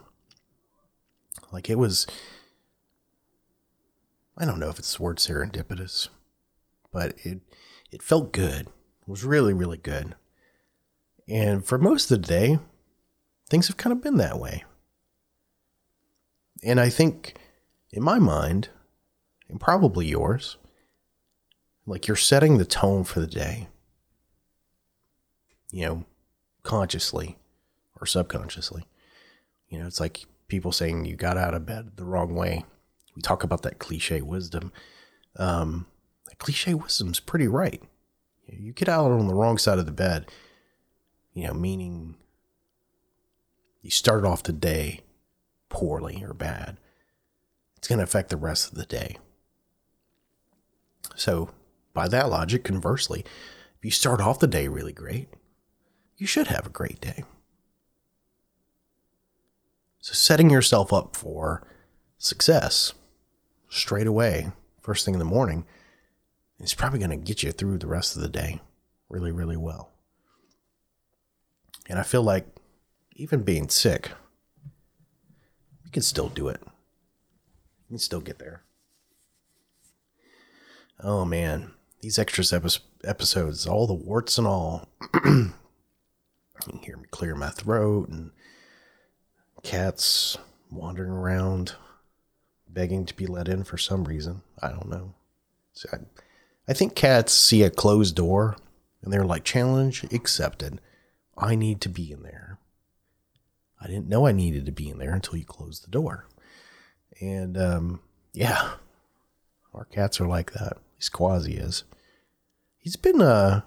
Like 1.51 1.69
it 1.69 1.77
was, 1.77 2.07
I 4.37 4.45
don't 4.45 4.59
know 4.59 4.69
if 4.69 4.79
it's 4.79 4.97
the 4.97 5.03
word 5.03 5.17
serendipitous, 5.17 6.09
but 6.91 7.15
it 7.23 7.41
it 7.91 8.01
felt 8.01 8.31
good. 8.31 8.67
It 8.67 9.07
was 9.07 9.23
really, 9.23 9.53
really 9.53 9.77
good. 9.77 10.15
And 11.27 11.65
for 11.65 11.77
most 11.77 12.11
of 12.11 12.21
the 12.21 12.27
day, 12.27 12.59
things 13.49 13.67
have 13.67 13.77
kind 13.77 13.93
of 13.93 14.01
been 14.01 14.17
that 14.17 14.39
way. 14.39 14.63
And 16.63 16.79
I 16.79 16.89
think 16.89 17.35
in 17.91 18.03
my 18.03 18.19
mind, 18.19 18.69
and 19.49 19.59
probably 19.59 20.05
yours, 20.05 20.57
like 21.85 22.07
you're 22.07 22.15
setting 22.15 22.57
the 22.57 22.65
tone 22.65 23.03
for 23.03 23.19
the 23.19 23.27
day. 23.27 23.67
You 25.71 25.85
know, 25.85 26.05
consciously 26.63 27.37
or 27.99 28.05
subconsciously. 28.05 28.85
You 29.67 29.79
know, 29.79 29.87
it's 29.87 29.99
like 29.99 30.25
people 30.47 30.71
saying 30.71 31.05
you 31.05 31.15
got 31.15 31.37
out 31.37 31.53
of 31.53 31.65
bed 31.65 31.91
the 31.95 32.05
wrong 32.05 32.33
way. 32.33 32.65
We 33.15 33.21
talk 33.21 33.43
about 33.43 33.63
that 33.63 33.79
cliche 33.79 34.21
wisdom. 34.21 34.71
Um, 35.35 35.87
that 36.27 36.39
cliche 36.39 36.73
wisdom's 36.73 37.19
pretty 37.19 37.47
right. 37.47 37.81
You 38.47 38.73
get 38.73 38.89
out 38.89 39.11
on 39.11 39.27
the 39.27 39.35
wrong 39.35 39.57
side 39.57 39.77
of 39.77 39.85
the 39.85 39.91
bed, 39.91 40.31
you 41.33 41.45
know, 41.45 41.53
meaning 41.53 42.15
you 43.81 43.91
start 43.91 44.25
off 44.25 44.41
the 44.41 44.53
day 44.53 45.01
poorly 45.69 46.23
or 46.23 46.33
bad. 46.33 46.77
It's 47.77 47.87
going 47.87 47.99
to 47.99 48.03
affect 48.03 48.29
the 48.29 48.37
rest 48.37 48.71
of 48.71 48.77
the 48.77 48.85
day. 48.85 49.17
So, 51.19 51.49
by 51.93 52.07
that 52.07 52.29
logic, 52.29 52.63
conversely, 52.63 53.25
if 53.77 53.83
you 53.83 53.91
start 53.91 54.21
off 54.21 54.39
the 54.39 54.47
day 54.47 54.69
really 54.69 54.93
great, 54.93 55.27
you 56.15 56.25
should 56.25 56.47
have 56.47 56.65
a 56.65 56.69
great 56.69 57.01
day. 57.01 57.25
So, 59.99 60.13
setting 60.13 60.49
yourself 60.49 60.93
up 60.93 61.17
for 61.17 61.67
success 62.17 62.93
straight 63.67 64.07
away, 64.07 64.53
first 64.79 65.03
thing 65.03 65.13
in 65.13 65.19
the 65.19 65.25
morning, 65.25 65.65
is 66.57 66.73
probably 66.73 66.99
going 66.99 67.09
to 67.09 67.17
get 67.17 67.43
you 67.43 67.51
through 67.51 67.79
the 67.79 67.87
rest 67.87 68.15
of 68.15 68.21
the 68.21 68.29
day 68.29 68.61
really, 69.09 69.33
really 69.33 69.57
well. 69.57 69.91
And 71.89 71.99
I 71.99 72.03
feel 72.03 72.23
like 72.23 72.47
even 73.17 73.43
being 73.43 73.67
sick, 73.67 74.11
you 75.83 75.91
can 75.91 76.01
still 76.01 76.29
do 76.29 76.47
it. 76.47 76.61
You 76.63 77.89
can 77.89 77.97
still 77.97 78.21
get 78.21 78.39
there. 78.39 78.63
Oh 81.01 81.23
man, 81.25 81.71
these 82.01 82.19
extras 82.19 82.53
episodes, 83.03 83.65
all 83.65 83.87
the 83.87 83.93
warts 83.93 84.37
and 84.37 84.47
all. 84.47 84.89
you 85.23 85.53
can 86.61 86.79
hear 86.79 86.97
me 86.97 87.05
clear 87.11 87.35
my 87.35 87.49
throat 87.49 88.09
and 88.09 88.31
cats 89.63 90.37
wandering 90.71 91.11
around 91.11 91.75
begging 92.67 93.05
to 93.05 93.15
be 93.15 93.25
let 93.25 93.47
in 93.47 93.63
for 93.63 93.77
some 93.77 94.03
reason. 94.03 94.41
I 94.61 94.69
don't 94.69 94.89
know. 94.89 95.15
I, 95.91 95.97
I 96.67 96.73
think 96.73 96.95
cats 96.95 97.33
see 97.33 97.63
a 97.63 97.69
closed 97.69 98.15
door 98.15 98.57
and 99.01 99.11
they're 99.11 99.25
like, 99.25 99.43
challenge 99.43 100.03
accepted. 100.11 100.81
I 101.37 101.55
need 101.55 101.81
to 101.81 101.89
be 101.89 102.11
in 102.11 102.23
there. 102.23 102.59
I 103.81 103.87
didn't 103.87 104.09
know 104.09 104.27
I 104.27 104.33
needed 104.33 104.65
to 104.65 104.71
be 104.73 104.89
in 104.89 104.97
there 104.97 105.13
until 105.13 105.37
you 105.37 105.45
closed 105.45 105.85
the 105.85 105.91
door. 105.91 106.27
And 107.21 107.57
um, 107.57 108.01
yeah, 108.33 108.71
our 109.73 109.85
cats 109.85 110.19
are 110.19 110.27
like 110.27 110.51
that. 110.53 110.77
Least 110.99 111.13
Quasi 111.13 111.53
is. 111.53 111.85
He's 112.77 112.97
been 112.97 113.21
a 113.21 113.25
uh, 113.25 113.61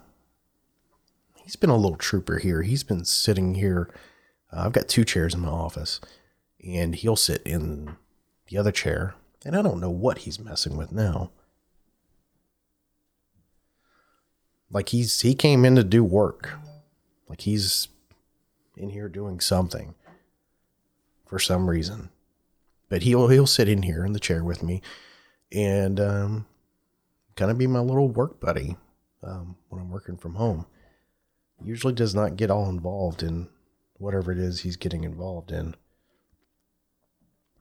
he's 1.43 1.55
been 1.55 1.71
a 1.71 1.75
little 1.75 1.97
trooper 1.97 2.37
here. 2.37 2.61
He's 2.61 2.83
been 2.83 3.05
sitting 3.05 3.55
here. 3.55 3.89
Uh, 4.51 4.65
I've 4.65 4.71
got 4.71 4.87
two 4.87 5.03
chairs 5.03 5.33
in 5.33 5.39
my 5.39 5.49
office, 5.49 5.99
and 6.63 6.93
he'll 6.93 7.15
sit 7.15 7.41
in 7.43 7.95
the 8.49 8.59
other 8.59 8.71
chair. 8.71 9.15
And 9.43 9.55
I 9.55 9.63
don't 9.63 9.81
know 9.81 9.89
what 9.89 10.19
he's 10.19 10.39
messing 10.39 10.77
with 10.77 10.91
now. 10.91 11.31
Like 14.69 14.89
he's 14.89 15.21
he 15.21 15.33
came 15.33 15.65
in 15.65 15.75
to 15.75 15.83
do 15.83 16.03
work. 16.03 16.51
Like 17.27 17.41
he's 17.41 17.87
in 18.77 18.89
here 18.89 19.09
doing 19.09 19.39
something 19.39 19.95
for 21.25 21.39
some 21.39 21.67
reason. 21.67 22.09
But 22.89 23.01
he'll 23.01 23.29
he'll 23.29 23.47
sit 23.47 23.67
in 23.67 23.81
here 23.81 24.05
in 24.05 24.13
the 24.13 24.19
chair 24.19 24.43
with 24.43 24.61
me 24.61 24.83
and 25.51 25.99
um, 25.99 26.45
kind 27.35 27.51
of 27.51 27.57
be 27.57 27.67
my 27.67 27.79
little 27.79 28.07
work 28.07 28.39
buddy 28.39 28.75
um, 29.23 29.55
when 29.69 29.81
I'm 29.81 29.89
working 29.89 30.17
from 30.17 30.35
home. 30.35 30.65
Usually 31.63 31.93
does 31.93 32.13
not 32.13 32.35
get 32.35 32.51
all 32.51 32.69
involved 32.69 33.23
in 33.23 33.47
whatever 33.97 34.31
it 34.31 34.37
is 34.37 34.61
he's 34.61 34.75
getting 34.75 35.03
involved 35.03 35.51
in. 35.51 35.75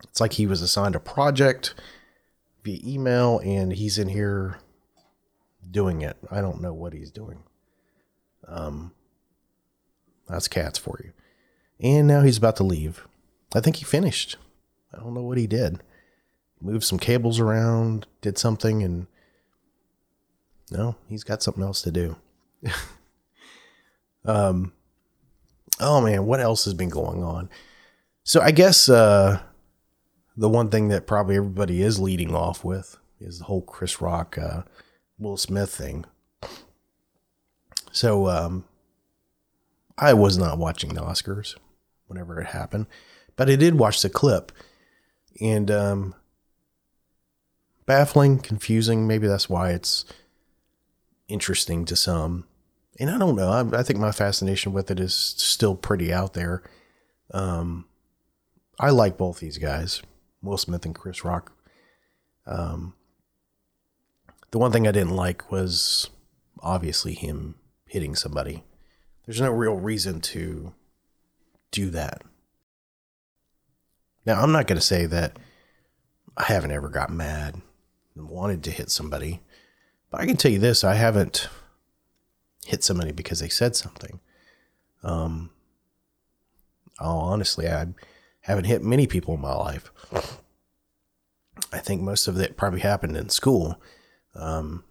It's 0.04 0.20
like 0.20 0.32
he 0.34 0.46
was 0.46 0.62
assigned 0.62 0.96
a 0.96 1.00
project 1.00 1.74
via 2.64 2.78
email 2.84 3.40
and 3.44 3.72
he's 3.72 3.98
in 3.98 4.08
here 4.08 4.58
doing 5.70 6.02
it. 6.02 6.16
I 6.30 6.40
don't 6.40 6.60
know 6.60 6.74
what 6.74 6.92
he's 6.92 7.12
doing. 7.12 7.44
Um, 8.48 8.92
that's 10.28 10.48
cats 10.48 10.78
for 10.78 11.00
you. 11.04 11.12
And 11.80 12.06
now 12.06 12.22
he's 12.22 12.38
about 12.38 12.56
to 12.56 12.64
leave. 12.64 13.06
I 13.54 13.60
think 13.60 13.76
he 13.76 13.84
finished. 13.84 14.36
I 14.92 14.98
don't 14.98 15.14
know 15.14 15.22
what 15.22 15.38
he 15.38 15.46
did. 15.46 15.80
Moved 16.60 16.84
some 16.84 16.98
cables 16.98 17.40
around, 17.40 18.06
did 18.20 18.38
something, 18.38 18.82
and 18.82 19.06
no, 20.72 20.96
he's 21.08 21.24
got 21.24 21.42
something 21.42 21.62
else 21.62 21.82
to 21.82 21.90
do. 21.90 22.16
um, 24.24 24.72
oh 25.80 26.00
man, 26.00 26.26
what 26.26 26.40
else 26.40 26.64
has 26.64 26.74
been 26.74 26.88
going 26.88 27.22
on? 27.22 27.48
So 28.24 28.40
I 28.40 28.50
guess 28.50 28.88
uh, 28.88 29.40
the 30.36 30.48
one 30.48 30.70
thing 30.70 30.88
that 30.88 31.06
probably 31.06 31.36
everybody 31.36 31.82
is 31.82 31.98
leading 31.98 32.34
off 32.34 32.64
with 32.64 32.98
is 33.20 33.38
the 33.38 33.44
whole 33.44 33.62
Chris 33.62 34.00
Rock 34.00 34.38
uh, 34.38 34.62
Will 35.18 35.36
Smith 35.36 35.74
thing. 35.74 36.04
So 37.92 38.28
um, 38.28 38.64
I 39.98 40.14
was 40.14 40.38
not 40.38 40.58
watching 40.58 40.94
the 40.94 41.02
Oscars 41.02 41.56
whenever 42.06 42.40
it 42.40 42.48
happened, 42.48 42.86
but 43.36 43.50
I 43.50 43.56
did 43.56 43.78
watch 43.78 44.02
the 44.02 44.10
clip, 44.10 44.52
and 45.40 45.70
um, 45.70 46.14
baffling, 47.86 48.38
confusing. 48.38 49.06
Maybe 49.06 49.26
that's 49.26 49.48
why 49.48 49.70
it's 49.70 50.04
interesting 51.32 51.84
to 51.86 51.96
some. 51.96 52.46
And 53.00 53.10
I 53.10 53.18
don't 53.18 53.36
know. 53.36 53.48
I, 53.50 53.80
I 53.80 53.82
think 53.82 53.98
my 53.98 54.12
fascination 54.12 54.72
with 54.72 54.90
it 54.90 55.00
is 55.00 55.14
still 55.14 55.74
pretty 55.74 56.12
out 56.12 56.34
there. 56.34 56.62
Um, 57.32 57.86
I 58.78 58.90
like 58.90 59.16
both 59.16 59.40
these 59.40 59.58
guys, 59.58 60.02
Will 60.42 60.58
Smith 60.58 60.84
and 60.84 60.94
Chris 60.94 61.24
Rock. 61.24 61.52
Um, 62.46 62.94
the 64.50 64.58
one 64.58 64.72
thing 64.72 64.86
I 64.86 64.92
didn't 64.92 65.16
like 65.16 65.50
was 65.50 66.10
obviously 66.60 67.14
him 67.14 67.54
hitting 67.86 68.14
somebody. 68.14 68.64
There's 69.24 69.40
no 69.40 69.50
real 69.50 69.74
reason 69.74 70.20
to 70.20 70.74
do 71.70 71.90
that. 71.90 72.22
Now, 74.26 74.42
I'm 74.42 74.52
not 74.52 74.66
going 74.66 74.78
to 74.78 74.84
say 74.84 75.06
that 75.06 75.38
I 76.36 76.44
haven't 76.44 76.72
ever 76.72 76.88
got 76.88 77.10
mad 77.10 77.60
and 78.14 78.28
wanted 78.28 78.62
to 78.64 78.70
hit 78.70 78.90
somebody, 78.90 79.40
but 80.12 80.20
I 80.20 80.26
can 80.26 80.36
tell 80.36 80.52
you 80.52 80.58
this 80.58 80.84
I 80.84 80.94
haven't 80.94 81.48
hit 82.64 82.84
somebody 82.84 83.10
because 83.10 83.40
they 83.40 83.48
said 83.48 83.74
something. 83.74 84.20
Um, 85.02 85.50
oh, 87.00 87.18
honestly, 87.18 87.66
I 87.66 87.86
haven't 88.42 88.66
hit 88.66 88.84
many 88.84 89.06
people 89.06 89.34
in 89.34 89.40
my 89.40 89.54
life. 89.54 89.90
I 91.72 91.78
think 91.78 92.02
most 92.02 92.28
of 92.28 92.38
it 92.38 92.58
probably 92.58 92.80
happened 92.80 93.16
in 93.16 93.30
school 93.30 93.80
um, 94.34 94.84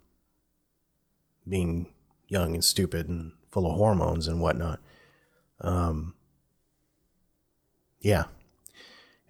being 1.47 1.93
young 2.27 2.55
and 2.55 2.63
stupid 2.63 3.07
and 3.07 3.34
full 3.51 3.67
of 3.67 3.77
hormones 3.77 4.27
and 4.27 4.41
whatnot. 4.41 4.79
Um, 5.62 6.15
yeah, 7.99 8.23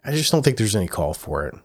I 0.05 0.11
just 0.11 0.31
don't 0.31 0.43
think 0.43 0.57
there's 0.57 0.75
any 0.75 0.87
call 0.87 1.13
for 1.13 1.45
it. 1.47 1.55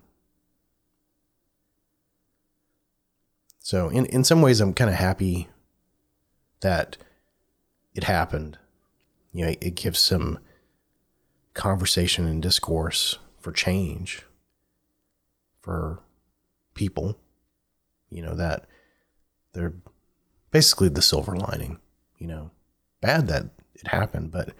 So 3.67 3.89
in 3.89 4.07
in 4.07 4.23
some 4.23 4.43
ways, 4.43 4.61
I'm 4.61 4.75
kind 4.75 4.91
of 4.91 4.97
happy 4.97 5.49
that 6.61 6.97
it 7.95 8.05
happened. 8.05 8.59
You 9.33 9.47
know, 9.47 9.55
it 9.61 9.75
gives 9.75 9.99
some 9.99 10.39
conversation 11.55 12.27
and 12.27 12.41
discourse 12.43 13.19
for 13.41 13.51
change 13.51 14.23
for 15.63 16.01
people 16.75 17.19
you 18.11 18.23
know, 18.23 18.35
that 18.35 18.67
they're 19.53 19.75
basically 20.51 20.89
the 20.89 21.03
silver 21.03 21.37
lining, 21.37 21.79
you 22.19 22.27
know, 22.27 22.51
bad 23.01 23.27
that 23.29 23.47
it 23.75 23.89
happened, 23.89 24.31
but 24.31 24.51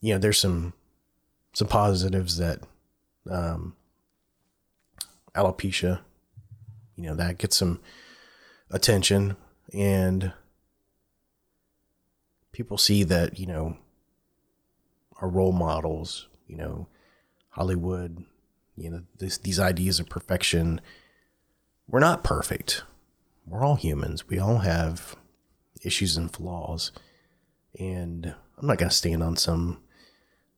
you 0.00 0.14
know, 0.14 0.18
there's 0.18 0.38
some 0.38 0.72
some 1.52 1.68
positives 1.68 2.38
that 2.38 2.60
um 3.30 3.74
alopecia, 5.34 6.00
you 6.96 7.04
know, 7.04 7.14
that 7.14 7.38
gets 7.38 7.56
some 7.56 7.80
attention 8.70 9.36
and 9.72 10.32
people 12.52 12.78
see 12.78 13.02
that, 13.04 13.38
you 13.38 13.46
know, 13.46 13.76
our 15.20 15.28
role 15.28 15.52
models, 15.52 16.28
you 16.46 16.56
know, 16.56 16.88
Hollywood, 17.50 18.24
you 18.76 18.90
know, 18.90 19.02
this, 19.18 19.38
these 19.38 19.60
ideas 19.60 20.00
of 20.00 20.08
perfection. 20.08 20.80
We're 21.88 22.00
not 22.00 22.24
perfect. 22.24 22.82
We're 23.46 23.64
all 23.64 23.76
humans. 23.76 24.28
We 24.28 24.38
all 24.38 24.58
have 24.58 25.16
issues 25.82 26.16
and 26.16 26.32
flaws. 26.32 26.92
And 27.78 28.34
I'm 28.58 28.66
not 28.66 28.78
going 28.78 28.90
to 28.90 28.94
stand 28.94 29.22
on 29.22 29.36
some 29.36 29.80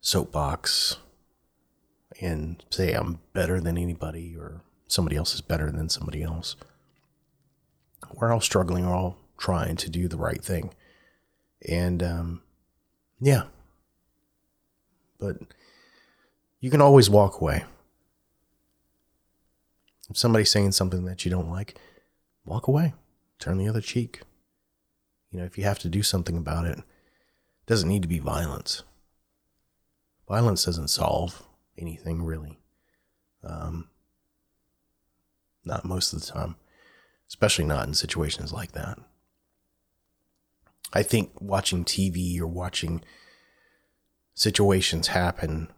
soapbox 0.00 0.98
and 2.20 2.62
say 2.70 2.92
I'm 2.92 3.20
better 3.32 3.60
than 3.60 3.78
anybody 3.78 4.36
or 4.36 4.62
somebody 4.94 5.16
else 5.16 5.34
is 5.34 5.40
better 5.40 5.70
than 5.70 5.88
somebody 5.88 6.22
else. 6.22 6.56
We're 8.14 8.32
all 8.32 8.40
struggling, 8.40 8.86
we're 8.86 8.94
all 8.94 9.18
trying 9.36 9.76
to 9.76 9.90
do 9.90 10.08
the 10.08 10.16
right 10.16 10.42
thing. 10.42 10.72
And 11.68 12.02
um, 12.02 12.42
yeah. 13.20 13.44
But 15.18 15.36
you 16.60 16.70
can 16.70 16.80
always 16.80 17.10
walk 17.10 17.40
away. 17.40 17.64
If 20.08 20.16
somebody's 20.16 20.50
saying 20.50 20.72
something 20.72 21.04
that 21.06 21.24
you 21.24 21.30
don't 21.30 21.50
like, 21.50 21.78
walk 22.44 22.68
away. 22.68 22.94
Turn 23.38 23.58
the 23.58 23.68
other 23.68 23.80
cheek. 23.80 24.20
You 25.30 25.40
know, 25.40 25.44
if 25.44 25.58
you 25.58 25.64
have 25.64 25.78
to 25.80 25.88
do 25.88 26.02
something 26.02 26.36
about 26.36 26.66
it, 26.66 26.78
it 26.78 26.84
doesn't 27.66 27.88
need 27.88 28.02
to 28.02 28.08
be 28.08 28.18
violence. 28.18 28.82
Violence 30.28 30.64
doesn't 30.64 30.88
solve 30.88 31.42
anything 31.76 32.22
really. 32.22 32.58
Um, 33.42 33.88
not 35.64 35.84
most 35.84 36.12
of 36.12 36.20
the 36.20 36.26
time, 36.26 36.56
especially 37.28 37.64
not 37.64 37.86
in 37.86 37.94
situations 37.94 38.52
like 38.52 38.72
that. 38.72 38.98
I 40.92 41.02
think 41.02 41.40
watching 41.40 41.84
TV 41.84 42.40
or 42.40 42.46
watching 42.46 43.02
situations 44.34 45.08
happen 45.08 45.68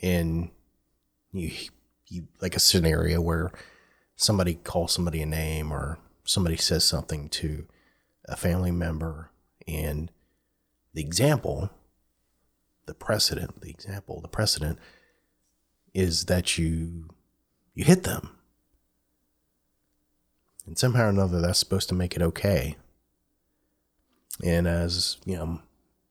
in 0.00 0.50
you, 1.32 1.50
you 2.08 2.28
like 2.40 2.56
a 2.56 2.60
scenario 2.60 3.20
where 3.20 3.50
somebody 4.16 4.54
calls 4.54 4.92
somebody 4.92 5.22
a 5.22 5.26
name 5.26 5.72
or 5.72 5.98
somebody 6.24 6.56
says 6.56 6.84
something 6.84 7.28
to 7.28 7.66
a 8.26 8.36
family 8.36 8.70
member 8.70 9.30
and 9.66 10.10
the 10.94 11.00
example 11.00 11.70
the 12.86 12.94
precedent 12.94 13.60
the 13.60 13.70
example 13.70 14.20
the 14.20 14.28
precedent 14.28 14.78
is 15.94 16.26
that 16.26 16.58
you 16.58 17.08
you 17.74 17.84
hit 17.84 18.04
them 18.04 18.36
and 20.70 20.78
somehow 20.78 21.06
or 21.06 21.08
another 21.08 21.40
that's 21.40 21.58
supposed 21.58 21.88
to 21.88 21.96
make 21.96 22.14
it 22.14 22.22
okay. 22.22 22.76
And 24.42 24.68
as 24.68 25.16
you 25.24 25.36
know 25.36 25.60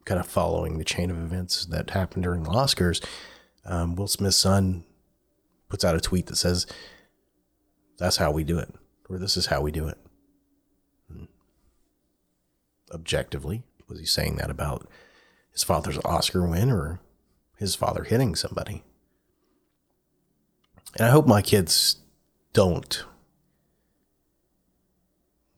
kind 0.03 0.19
of 0.19 0.27
following 0.27 0.77
the 0.77 0.83
chain 0.83 1.09
of 1.09 1.17
events 1.17 1.65
that 1.67 1.91
happened 1.91 2.23
during 2.23 2.43
the 2.43 2.49
oscars 2.49 3.03
um, 3.63 3.95
will 3.95 4.07
smith's 4.07 4.35
son 4.35 4.83
puts 5.69 5.85
out 5.85 5.95
a 5.95 6.01
tweet 6.01 6.25
that 6.25 6.35
says 6.35 6.67
that's 7.97 8.17
how 8.17 8.31
we 8.31 8.43
do 8.43 8.59
it 8.59 8.73
or 9.07 9.17
this 9.17 9.37
is 9.37 9.45
how 9.45 9.61
we 9.61 9.71
do 9.71 9.87
it. 9.87 9.97
And 11.09 11.29
objectively 12.93 13.63
was 13.87 13.99
he 13.99 14.05
saying 14.05 14.35
that 14.37 14.49
about 14.49 14.89
his 15.53 15.63
father's 15.63 15.99
oscar 15.99 16.45
win 16.45 16.69
or 16.69 16.99
his 17.57 17.75
father 17.75 18.03
hitting 18.03 18.35
somebody? 18.35 18.83
And 20.97 21.07
I 21.07 21.11
hope 21.11 21.27
my 21.27 21.41
kids 21.41 21.95
don't. 22.51 23.05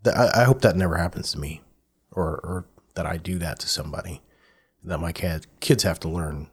I, 0.06 0.44
hope 0.44 0.62
that 0.62 0.76
never 0.76 0.98
happens 0.98 1.32
to 1.32 1.40
me, 1.40 1.62
or 2.12 2.40
or 2.44 2.66
that 2.96 3.06
I 3.06 3.18
do 3.18 3.38
that 3.40 3.60
to 3.60 3.68
somebody. 3.68 4.22
That 4.84 5.00
my 5.00 5.12
kid, 5.12 5.46
kids 5.60 5.84
have 5.84 6.00
to 6.02 6.10
learn 6.10 6.50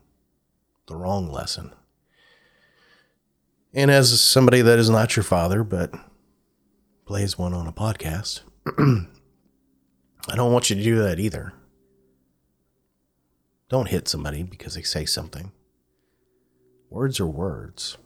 the 0.87 0.95
wrong 0.95 1.31
lesson. 1.31 1.71
And 3.73 3.89
as 3.89 4.19
somebody 4.21 4.61
that 4.61 4.79
is 4.79 4.89
not 4.89 5.15
your 5.15 5.23
father, 5.23 5.63
but 5.63 5.93
plays 7.05 7.37
one 7.37 7.53
on 7.53 7.67
a 7.67 7.71
podcast, 7.71 8.41
I 8.77 10.35
don't 10.35 10.53
want 10.53 10.69
you 10.69 10.75
to 10.75 10.83
do 10.83 10.99
that 10.99 11.19
either. 11.19 11.53
Don't 13.69 13.89
hit 13.89 14.07
somebody 14.07 14.43
because 14.43 14.75
they 14.75 14.81
say 14.81 15.05
something. 15.05 15.51
Words 16.89 17.19
are 17.19 17.27
words. 17.27 17.97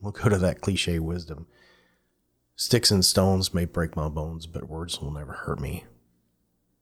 We'll 0.00 0.12
go 0.12 0.28
to 0.28 0.38
that 0.38 0.60
cliche 0.60 0.98
wisdom. 1.00 1.46
Sticks 2.56 2.90
and 2.90 3.04
stones 3.04 3.54
may 3.54 3.64
break 3.64 3.96
my 3.96 4.08
bones, 4.08 4.46
but 4.46 4.68
words 4.68 5.00
will 5.00 5.10
never 5.10 5.32
hurt 5.32 5.60
me. 5.60 5.84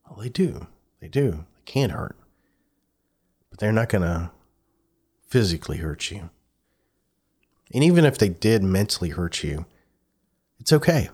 Well, 0.09 0.21
they 0.21 0.29
do. 0.29 0.67
They 1.01 1.09
do. 1.09 1.47
They 1.57 1.63
can 1.65 1.91
hurt. 1.91 2.17
But 3.51 3.61
they're 3.61 3.73
not 3.73 3.89
going 3.89 4.03
to 4.03 4.31
physically 5.29 5.79
hurt 5.79 6.11
you. 6.11 6.31
And 7.73 7.85
even 7.85 8.05
if 8.05 8.19
they 8.19 8.29
did 8.29 8.63
mentally 8.63 9.11
hurt 9.11 9.45
you, 9.45 9.65
it's 10.59 10.73
okay. 10.73 11.09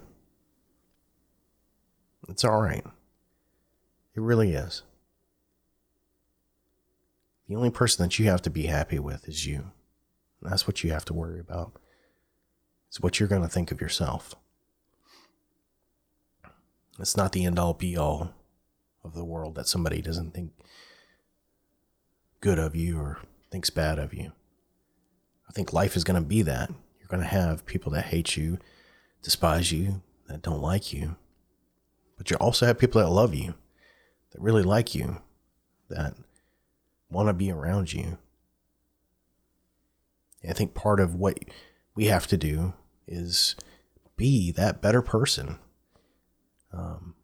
It's 2.29 2.45
all 2.45 2.61
right. 2.61 2.85
It 4.14 4.21
really 4.21 4.53
is. 4.53 4.83
The 7.49 7.55
only 7.55 7.71
person 7.71 8.05
that 8.05 8.19
you 8.19 8.25
have 8.27 8.42
to 8.42 8.51
be 8.51 8.66
happy 8.66 8.99
with 8.99 9.29
is 9.29 9.47
you. 9.47 9.71
That's 10.42 10.66
what 10.66 10.83
you 10.83 10.90
have 10.90 11.05
to 11.07 11.14
worry 11.14 11.38
about. 11.38 11.73
It's 12.88 13.01
what 13.01 13.21
you're 13.21 13.29
going 13.29 13.42
to 13.42 13.49
think 13.49 13.71
of 13.71 13.81
yourself. 13.81 14.35
It's 16.98 17.16
not 17.16 17.32
the 17.32 17.44
end 17.44 17.59
all 17.59 17.74
be 17.74 17.96
all 17.96 18.32
of 19.04 19.14
the 19.14 19.24
world 19.24 19.54
that 19.54 19.68
somebody 19.68 20.00
doesn't 20.00 20.32
think 20.32 20.52
good 22.40 22.59
of 22.59 22.74
you 22.74 22.98
or 22.98 23.18
thinks 23.50 23.70
bad 23.70 23.98
of 23.98 24.14
you. 24.14 24.32
I 25.48 25.52
think 25.52 25.72
life 25.72 25.96
is 25.96 26.04
going 26.04 26.20
to 26.20 26.26
be 26.26 26.42
that. 26.42 26.70
You're 26.98 27.09
going 27.09 27.22
to 27.22 27.28
have 27.28 27.66
people 27.66 27.92
that 27.92 28.06
hate 28.06 28.37
you, 28.37 28.59
despise 29.22 29.72
you, 29.72 30.02
that 30.28 30.42
don't 30.42 30.61
like 30.61 30.92
you. 30.92 31.16
But 32.16 32.30
you 32.30 32.37
also 32.37 32.66
have 32.66 32.78
people 32.78 33.00
that 33.00 33.09
love 33.09 33.35
you, 33.35 33.54
that 34.32 34.40
really 34.40 34.62
like 34.62 34.94
you, 34.94 35.18
that 35.88 36.14
want 37.11 37.28
to 37.28 37.32
be 37.32 37.50
around 37.50 37.92
you. 37.92 38.18
And 40.42 40.50
I 40.50 40.54
think 40.54 40.74
part 40.74 40.98
of 40.98 41.14
what 41.14 41.38
we 41.94 42.06
have 42.06 42.26
to 42.28 42.37
do 42.37 42.74
is 43.06 43.54
be 44.16 44.50
that 44.52 44.82
better 44.82 45.02
person. 45.02 45.59
Um, 46.72 47.14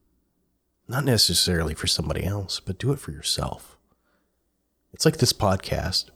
not 0.88 1.05
necessarily 1.05 1.74
for 1.74 1.87
somebody 1.87 2.24
else, 2.24 2.61
but 2.61 2.78
do 2.78 2.92
it 2.92 2.98
for 2.98 3.12
yourself. 3.12 3.78
It's 4.92 5.05
like 5.05 5.18
this 5.18 5.33
podcast. 5.33 6.11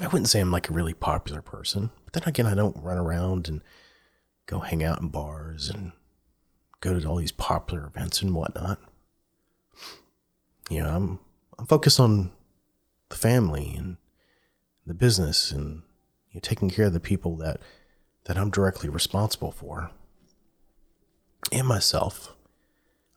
I 0.00 0.06
wouldn't 0.06 0.28
say 0.28 0.40
I'm 0.40 0.52
like 0.52 0.70
a 0.70 0.74
really 0.74 0.94
popular 0.94 1.42
person, 1.42 1.90
but 2.04 2.12
then 2.12 2.22
again, 2.28 2.46
I 2.46 2.54
don't 2.54 2.82
run 2.82 2.98
around 2.98 3.48
and 3.48 3.62
go 4.46 4.60
hang 4.60 4.82
out 4.82 5.00
in 5.00 5.08
bars 5.08 5.68
and 5.68 5.92
go 6.80 6.98
to 6.98 7.08
all 7.08 7.16
these 7.16 7.32
popular 7.32 7.86
events 7.86 8.22
and 8.22 8.34
whatnot. 8.34 8.78
You 10.70 10.82
know, 10.82 10.90
I'm 10.90 11.18
I'm 11.58 11.66
focused 11.66 12.00
on 12.00 12.32
the 13.08 13.16
family 13.16 13.74
and 13.76 13.96
the 14.86 14.94
business 14.94 15.50
and 15.50 15.82
you 16.30 16.36
know, 16.36 16.40
taking 16.42 16.70
care 16.70 16.86
of 16.86 16.92
the 16.92 17.00
people 17.00 17.36
that 17.36 17.60
that 18.24 18.38
I'm 18.38 18.50
directly 18.50 18.88
responsible 18.88 19.50
for 19.50 19.90
and 21.52 21.66
myself. 21.66 22.34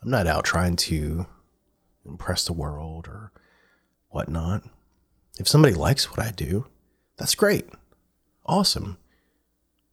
I'm 0.02 0.10
not 0.10 0.28
out 0.28 0.44
trying 0.44 0.76
to 0.78 1.28
impress 2.06 2.46
the 2.46 2.54
world 2.54 3.08
or 3.08 3.32
whatnot. 4.10 4.64
If 5.40 5.48
somebody 5.48 5.74
likes 5.74 6.10
what 6.10 6.20
I 6.20 6.32
do, 6.32 6.68
that's 7.18 7.36
great. 7.36 7.68
Awesome. 8.46 8.98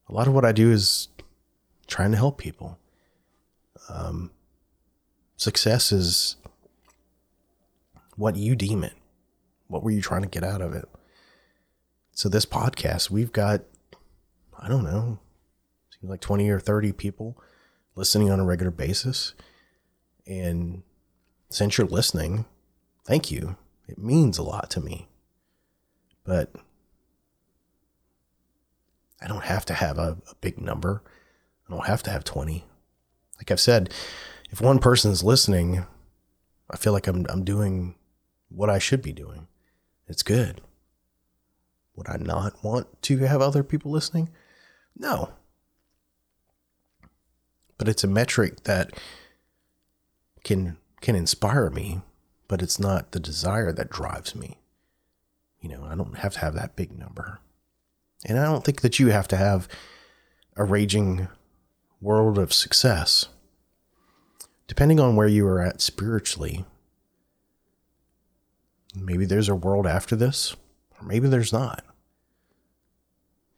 A 0.08 0.12
lot 0.12 0.26
of 0.26 0.34
what 0.34 0.44
I 0.44 0.52
do 0.52 0.70
is 0.72 1.08
trying 1.86 2.10
to 2.10 2.16
help 2.16 2.38
people. 2.38 2.78
Um, 3.88 4.30
success 5.36 5.92
is 5.92 6.36
what 8.16 8.36
you 8.36 8.54
deem 8.54 8.84
it. 8.84 8.94
What 9.68 9.82
were 9.82 9.90
you 9.90 10.02
trying 10.02 10.22
to 10.22 10.28
get 10.28 10.44
out 10.44 10.60
of 10.60 10.74
it? 10.74 10.88
So 12.12 12.28
this 12.28 12.44
podcast, 12.44 13.10
we've 13.10 13.32
got, 13.32 13.62
I 14.58 14.68
don't 14.68 14.84
know, 14.84 15.20
seems 15.90 16.10
like 16.10 16.20
20 16.20 16.50
or 16.50 16.60
30 16.60 16.92
people 16.92 17.40
listening 17.94 18.31
on 18.31 18.40
a 18.40 18.44
regular 18.44 18.70
basis. 18.70 19.35
And 20.26 20.83
since 21.50 21.76
you're 21.76 21.87
listening, 21.87 22.44
thank 23.05 23.31
you. 23.31 23.57
It 23.88 23.98
means 23.98 24.38
a 24.38 24.42
lot 24.42 24.70
to 24.70 24.81
me. 24.81 25.09
But 26.24 26.55
I 29.20 29.26
don't 29.26 29.44
have 29.44 29.64
to 29.66 29.74
have 29.74 29.98
a, 29.98 30.18
a 30.31 30.35
big 30.40 30.61
number. 30.61 31.03
I 31.68 31.72
don't 31.72 31.87
have 31.87 32.03
to 32.05 32.11
have 32.11 32.24
20. 32.24 32.64
Like 33.38 33.50
I've 33.50 33.61
said, 33.61 33.92
if 34.50 34.61
one 34.61 34.79
person 34.79 35.11
is 35.11 35.22
listening, 35.22 35.85
I 36.70 36.76
feel 36.76 36.92
like 36.92 37.07
I'm 37.07 37.26
I'm 37.29 37.44
doing 37.44 37.94
what 38.48 38.70
I 38.70 38.79
should 38.79 39.03
be 39.03 39.12
doing. 39.12 39.48
It's 40.07 40.22
good. 40.22 40.61
Would 41.96 42.09
I 42.09 42.16
not 42.16 42.62
want 42.64 43.03
to 43.03 43.18
have 43.18 43.40
other 43.40 43.62
people 43.62 43.90
listening? 43.90 44.29
No. 44.96 45.33
But 47.80 47.88
it's 47.88 48.04
a 48.04 48.08
metric 48.08 48.64
that 48.64 48.92
can 50.44 50.76
can 51.00 51.16
inspire 51.16 51.70
me, 51.70 52.02
but 52.46 52.60
it's 52.60 52.78
not 52.78 53.12
the 53.12 53.18
desire 53.18 53.72
that 53.72 53.88
drives 53.88 54.34
me. 54.34 54.58
You 55.62 55.70
know, 55.70 55.84
I 55.84 55.94
don't 55.94 56.18
have 56.18 56.34
to 56.34 56.40
have 56.40 56.52
that 56.56 56.76
big 56.76 56.98
number. 56.98 57.38
And 58.26 58.38
I 58.38 58.44
don't 58.44 58.62
think 58.66 58.82
that 58.82 58.98
you 58.98 59.06
have 59.08 59.26
to 59.28 59.36
have 59.38 59.66
a 60.56 60.64
raging 60.64 61.28
world 62.02 62.36
of 62.36 62.52
success. 62.52 63.28
Depending 64.68 65.00
on 65.00 65.16
where 65.16 65.26
you 65.26 65.46
are 65.46 65.62
at 65.62 65.80
spiritually, 65.80 66.66
maybe 68.94 69.24
there's 69.24 69.48
a 69.48 69.54
world 69.54 69.86
after 69.86 70.14
this, 70.14 70.54
or 71.00 71.06
maybe 71.06 71.28
there's 71.28 71.50
not. 71.50 71.82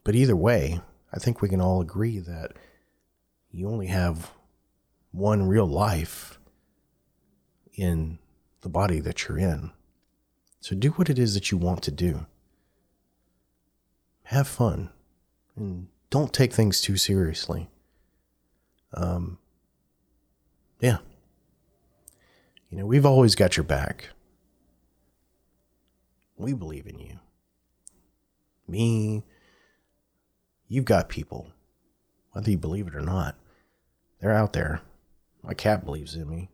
But 0.04 0.14
either 0.14 0.36
way, 0.36 0.80
I 1.12 1.18
think 1.18 1.42
we 1.42 1.48
can 1.48 1.60
all 1.60 1.80
agree 1.80 2.20
that 2.20 2.52
you 3.52 3.68
only 3.68 3.86
have 3.88 4.32
one 5.10 5.46
real 5.46 5.66
life 5.66 6.38
in 7.74 8.18
the 8.62 8.68
body 8.68 8.98
that 9.00 9.28
you're 9.28 9.38
in. 9.38 9.70
So 10.60 10.74
do 10.74 10.90
what 10.92 11.10
it 11.10 11.18
is 11.18 11.34
that 11.34 11.50
you 11.50 11.58
want 11.58 11.82
to 11.82 11.90
do. 11.90 12.26
Have 14.24 14.48
fun 14.48 14.90
and 15.56 15.88
don't 16.08 16.32
take 16.32 16.52
things 16.52 16.80
too 16.80 16.96
seriously. 16.96 17.68
Um, 18.94 19.38
yeah. 20.80 20.98
You 22.70 22.78
know, 22.78 22.86
we've 22.86 23.06
always 23.06 23.34
got 23.34 23.56
your 23.56 23.64
back. 23.64 24.10
We 26.36 26.54
believe 26.54 26.86
in 26.86 26.98
you. 26.98 27.18
Me, 28.66 29.24
you've 30.68 30.86
got 30.86 31.08
people, 31.08 31.48
whether 32.30 32.50
you 32.50 32.56
believe 32.56 32.86
it 32.86 32.94
or 32.94 33.02
not. 33.02 33.36
They're 34.22 34.32
out 34.32 34.52
there. 34.52 34.80
My 35.42 35.52
cat 35.52 35.84
believes 35.84 36.14
in 36.14 36.30
me. 36.30 36.48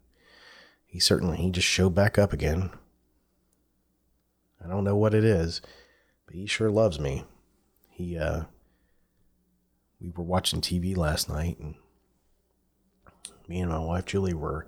He 0.86 0.98
certainly, 0.98 1.36
he 1.36 1.50
just 1.50 1.68
showed 1.68 1.94
back 1.94 2.16
up 2.18 2.32
again. 2.32 2.70
I 4.64 4.66
don't 4.66 4.84
know 4.84 4.96
what 4.96 5.12
it 5.12 5.22
is, 5.22 5.60
but 6.24 6.34
he 6.34 6.46
sure 6.46 6.70
loves 6.70 6.98
me. 6.98 7.24
He, 7.90 8.16
uh, 8.16 8.44
we 10.00 10.08
were 10.08 10.24
watching 10.24 10.62
TV 10.62 10.96
last 10.96 11.28
night 11.28 11.58
and 11.58 11.74
me 13.46 13.60
and 13.60 13.70
my 13.70 13.78
wife 13.78 14.06
Julie 14.06 14.32
were 14.32 14.66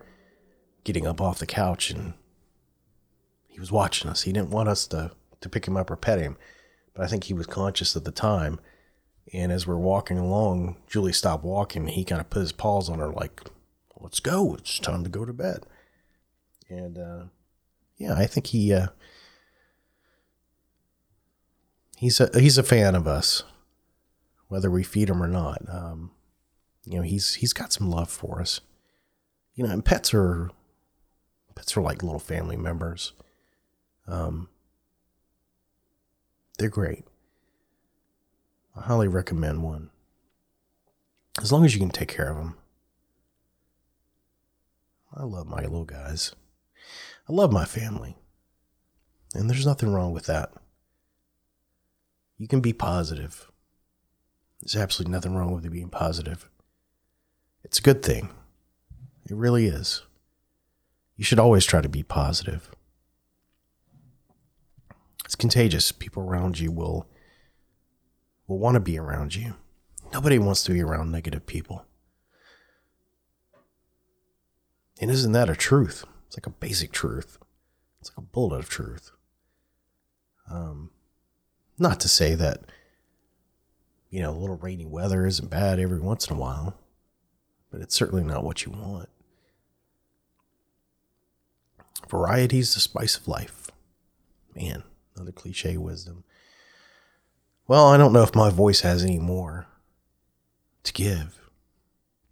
getting 0.84 1.06
up 1.06 1.22
off 1.22 1.38
the 1.38 1.46
couch 1.46 1.90
and 1.90 2.12
he 3.46 3.58
was 3.58 3.72
watching 3.72 4.10
us. 4.10 4.22
He 4.22 4.32
didn't 4.32 4.50
want 4.50 4.68
us 4.68 4.86
to, 4.88 5.12
to 5.40 5.48
pick 5.48 5.66
him 5.66 5.76
up 5.76 5.90
or 5.90 5.96
pet 5.96 6.18
him, 6.18 6.36
but 6.92 7.02
I 7.02 7.06
think 7.06 7.24
he 7.24 7.34
was 7.34 7.46
conscious 7.46 7.96
at 7.96 8.04
the 8.04 8.12
time 8.12 8.60
and 9.32 9.52
as 9.52 9.66
we're 9.66 9.76
walking 9.76 10.18
along, 10.18 10.76
Julie 10.88 11.12
stopped 11.12 11.44
walking. 11.44 11.82
And 11.82 11.90
he 11.90 12.04
kind 12.04 12.20
of 12.20 12.30
put 12.30 12.40
his 12.40 12.52
paws 12.52 12.88
on 12.88 12.98
her, 12.98 13.10
like, 13.10 13.42
let's 14.00 14.20
go. 14.20 14.54
It's 14.54 14.78
time 14.78 15.04
to 15.04 15.10
go 15.10 15.24
to 15.24 15.32
bed. 15.32 15.66
And 16.68 16.98
uh, 16.98 17.24
yeah, 17.96 18.14
I 18.14 18.26
think 18.26 18.48
he 18.48 18.72
uh, 18.72 18.88
he's 21.96 22.20
a 22.20 22.30
he's 22.38 22.58
a 22.58 22.62
fan 22.62 22.94
of 22.94 23.06
us, 23.06 23.42
whether 24.48 24.70
we 24.70 24.82
feed 24.82 25.10
him 25.10 25.22
or 25.22 25.28
not. 25.28 25.62
Um, 25.68 26.12
you 26.84 26.96
know, 26.96 27.02
he's 27.02 27.34
he's 27.34 27.52
got 27.52 27.72
some 27.72 27.90
love 27.90 28.08
for 28.08 28.40
us. 28.40 28.60
You 29.54 29.64
know, 29.64 29.70
and 29.72 29.84
pets 29.84 30.14
are 30.14 30.50
pets 31.54 31.76
are 31.76 31.82
like 31.82 32.02
little 32.02 32.20
family 32.20 32.56
members. 32.56 33.12
Um, 34.06 34.48
they're 36.58 36.68
great. 36.68 37.04
I 38.76 38.82
highly 38.82 39.08
recommend 39.08 39.62
one. 39.62 39.90
As 41.40 41.52
long 41.52 41.64
as 41.64 41.74
you 41.74 41.80
can 41.80 41.90
take 41.90 42.08
care 42.08 42.30
of 42.30 42.36
them. 42.36 42.56
I 45.14 45.24
love 45.24 45.46
my 45.46 45.62
little 45.62 45.84
guys. 45.84 46.34
I 47.28 47.32
love 47.32 47.52
my 47.52 47.64
family. 47.64 48.16
And 49.34 49.48
there's 49.48 49.66
nothing 49.66 49.92
wrong 49.92 50.12
with 50.12 50.26
that. 50.26 50.52
You 52.38 52.48
can 52.48 52.60
be 52.60 52.72
positive. 52.72 53.50
There's 54.60 54.76
absolutely 54.76 55.12
nothing 55.12 55.34
wrong 55.34 55.52
with 55.52 55.70
being 55.70 55.88
positive. 55.88 56.48
It's 57.64 57.78
a 57.78 57.82
good 57.82 58.02
thing. 58.02 58.30
It 59.28 59.36
really 59.36 59.66
is. 59.66 60.02
You 61.16 61.24
should 61.24 61.38
always 61.38 61.64
try 61.64 61.80
to 61.80 61.88
be 61.88 62.02
positive. 62.02 62.70
It's 65.24 65.36
contagious. 65.36 65.92
People 65.92 66.22
around 66.22 66.58
you 66.58 66.72
will 66.72 67.06
will 68.50 68.58
want 68.58 68.74
to 68.74 68.80
be 68.80 68.98
around 68.98 69.36
you. 69.36 69.54
Nobody 70.12 70.36
wants 70.36 70.64
to 70.64 70.72
be 70.72 70.82
around 70.82 71.12
negative 71.12 71.46
people. 71.46 71.86
And 75.00 75.08
isn't 75.08 75.32
that 75.32 75.48
a 75.48 75.54
truth? 75.54 76.04
It's 76.26 76.36
like 76.36 76.48
a 76.48 76.50
basic 76.58 76.90
truth. 76.90 77.38
It's 78.00 78.10
like 78.10 78.18
a 78.18 78.28
bullet 78.28 78.58
of 78.58 78.68
truth. 78.68 79.12
Um, 80.50 80.90
not 81.78 82.00
to 82.00 82.08
say 82.08 82.34
that, 82.34 82.64
you 84.10 84.20
know, 84.20 84.30
a 84.30 84.40
little 84.40 84.56
rainy 84.56 84.84
weather 84.84 85.26
isn't 85.26 85.48
bad 85.48 85.78
every 85.78 86.00
once 86.00 86.26
in 86.26 86.36
a 86.36 86.40
while, 86.40 86.76
but 87.70 87.80
it's 87.80 87.94
certainly 87.94 88.24
not 88.24 88.42
what 88.42 88.64
you 88.64 88.72
want. 88.72 89.08
Variety 92.08 92.58
is 92.58 92.74
the 92.74 92.80
spice 92.80 93.16
of 93.16 93.28
life. 93.28 93.70
Man, 94.56 94.82
another 95.14 95.30
cliche 95.30 95.76
wisdom. 95.76 96.24
Well, 97.70 97.86
I 97.86 97.96
don't 97.96 98.12
know 98.12 98.24
if 98.24 98.34
my 98.34 98.50
voice 98.50 98.80
has 98.80 99.04
any 99.04 99.20
more 99.20 99.68
to 100.82 100.92
give, 100.92 101.38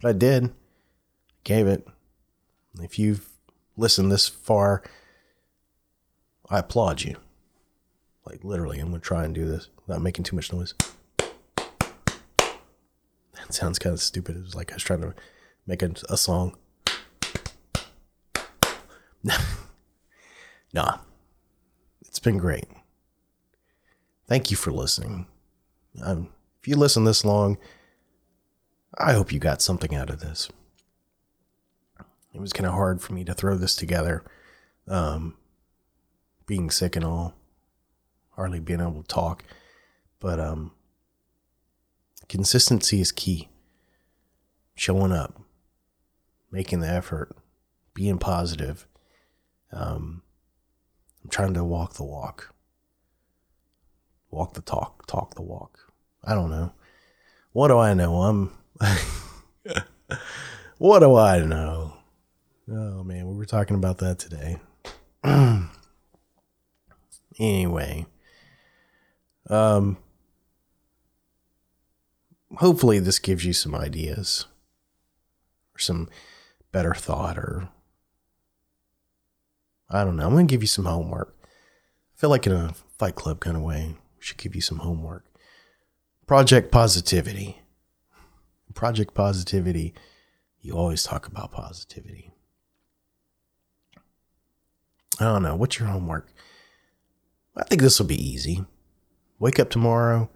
but 0.01 0.09
I 0.09 0.11
did. 0.11 0.51
Gave 1.45 1.65
it. 1.65 1.87
If 2.81 2.99
you've 2.99 3.25
listened 3.77 4.11
this 4.11 4.27
far, 4.27 4.83
I 6.49 6.59
applaud 6.59 7.03
you. 7.03 7.15
Like 8.25 8.43
literally, 8.43 8.79
I'm 8.79 8.89
going 8.89 8.99
to 8.99 9.07
try 9.07 9.23
and 9.23 9.33
do 9.33 9.45
this 9.47 9.69
without 9.87 10.01
making 10.01 10.25
too 10.25 10.35
much 10.35 10.51
noise. 10.51 10.73
That 11.17 12.51
sounds 13.51 13.79
kind 13.79 13.93
of 13.93 14.01
stupid. 14.01 14.35
It 14.35 14.43
was 14.43 14.55
like 14.55 14.73
I 14.73 14.75
was 14.75 14.83
trying 14.83 15.03
to 15.03 15.15
make 15.65 15.81
a, 15.81 15.93
a 16.09 16.17
song. 16.17 16.57
nah, 20.73 20.97
it's 22.01 22.19
been 22.19 22.37
great. 22.37 22.65
Thank 24.29 24.51
you 24.51 24.57
for 24.57 24.71
listening. 24.71 25.25
Um, 26.03 26.29
if 26.61 26.67
you 26.67 26.75
listen 26.75 27.03
this 27.03 27.25
long, 27.25 27.57
I 28.95 29.13
hope 29.13 29.31
you 29.31 29.39
got 29.39 29.59
something 29.59 29.95
out 29.95 30.11
of 30.11 30.19
this. 30.19 30.49
It 32.31 32.39
was 32.39 32.53
kind 32.53 32.67
of 32.67 32.73
hard 32.73 33.01
for 33.01 33.13
me 33.13 33.23
to 33.23 33.33
throw 33.33 33.57
this 33.57 33.75
together, 33.75 34.23
um, 34.87 35.35
being 36.45 36.69
sick 36.69 36.95
and 36.95 37.03
all, 37.03 37.33
hardly 38.35 38.59
being 38.59 38.81
able 38.81 39.01
to 39.01 39.07
talk. 39.07 39.43
But 40.19 40.39
um, 40.39 40.73
consistency 42.27 43.01
is 43.01 43.11
key. 43.11 43.49
Showing 44.75 45.11
up, 45.11 45.41
making 46.51 46.81
the 46.81 46.87
effort, 46.87 47.35
being 47.95 48.19
positive. 48.19 48.85
Um, 49.73 50.21
I'm 51.23 51.31
trying 51.31 51.55
to 51.55 51.63
walk 51.63 51.95
the 51.95 52.03
walk 52.03 52.53
walk 54.31 54.53
the 54.53 54.61
talk, 54.61 55.05
talk 55.07 55.35
the 55.35 55.41
walk. 55.41 55.79
I 56.23 56.33
don't 56.33 56.49
know. 56.49 56.73
What 57.51 57.69
do 57.69 57.77
I 57.77 57.93
know? 57.93 58.21
I'm. 58.21 58.51
what 60.77 60.99
do 60.99 61.15
I 61.15 61.39
know? 61.39 61.93
Oh 62.71 63.03
man, 63.03 63.27
we 63.27 63.35
were 63.35 63.45
talking 63.45 63.75
about 63.75 63.97
that 63.99 64.19
today. 64.19 64.57
anyway, 67.39 68.05
um, 69.49 69.97
hopefully 72.57 72.99
this 72.99 73.19
gives 73.19 73.43
you 73.43 73.53
some 73.53 73.73
ideas 73.73 74.45
or 75.75 75.79
some 75.79 76.07
better 76.71 76.93
thought 76.93 77.37
or 77.37 77.69
I 79.89 80.03
don't 80.03 80.17
know. 80.17 80.27
I'm 80.27 80.35
to 80.37 80.43
give 80.43 80.61
you 80.61 80.67
some 80.67 80.85
homework. 80.85 81.35
I 81.43 82.15
feel 82.15 82.29
like 82.29 82.45
in 82.45 82.53
a 82.53 82.75
fight 82.99 83.15
club 83.15 83.39
kind 83.39 83.57
of 83.57 83.63
way 83.63 83.95
should 84.19 84.37
give 84.37 84.55
you 84.55 84.61
some 84.61 84.79
homework. 84.79 85.25
Project 86.27 86.71
positivity. 86.71 87.61
Project 88.73 89.13
positivity, 89.13 89.93
you 90.61 90.73
always 90.73 91.03
talk 91.03 91.25
about 91.27 91.51
positivity. 91.51 92.31
I 95.19 95.25
don't 95.25 95.43
know. 95.43 95.55
What's 95.55 95.79
your 95.79 95.89
homework? 95.89 96.31
I 97.57 97.63
think 97.63 97.81
this 97.81 97.99
will 97.99 98.05
be 98.05 98.29
easy. 98.29 98.63
Wake 99.39 99.59
up 99.59 99.69
tomorrow 99.69 100.29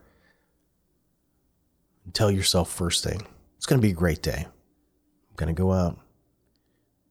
and 2.03 2.13
tell 2.13 2.31
yourself 2.31 2.71
first 2.71 3.03
thing 3.03 3.25
it's 3.57 3.65
going 3.65 3.79
to 3.79 3.85
be 3.85 3.91
a 3.91 3.95
great 3.95 4.21
day. 4.21 4.45
I'm 4.45 5.35
going 5.37 5.53
to 5.53 5.59
go 5.59 5.71
out. 5.71 5.97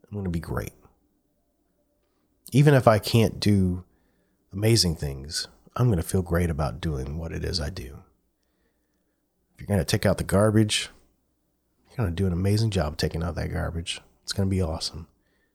I'm 0.04 0.12
going 0.12 0.24
to 0.24 0.30
be 0.30 0.40
great. 0.40 0.74
Even 2.52 2.74
if 2.74 2.87
I 2.87 2.98
can't 2.98 3.40
do 3.40 3.85
amazing 4.52 4.96
things, 4.96 5.48
I'm 5.76 5.87
going 5.87 5.96
to 5.98 6.02
feel 6.06 6.22
great 6.22 6.50
about 6.50 6.80
doing 6.80 7.18
what 7.18 7.32
it 7.32 7.44
is 7.44 7.61
I 7.61 7.70
do. 7.70 7.98
If 9.54 9.61
you're 9.61 9.66
going 9.66 9.80
to 9.80 9.85
take 9.85 10.04
out 10.04 10.18
the 10.18 10.24
garbage, 10.24 10.90
you're 11.88 11.96
going 11.96 12.11
to 12.11 12.14
do 12.14 12.26
an 12.26 12.32
amazing 12.32 12.70
job 12.70 12.96
taking 12.96 13.22
out 13.22 13.35
that 13.37 13.52
garbage. 13.52 14.00
It's 14.22 14.32
going 14.32 14.48
to 14.48 14.54
be 14.54 14.62
awesome. 14.62 15.08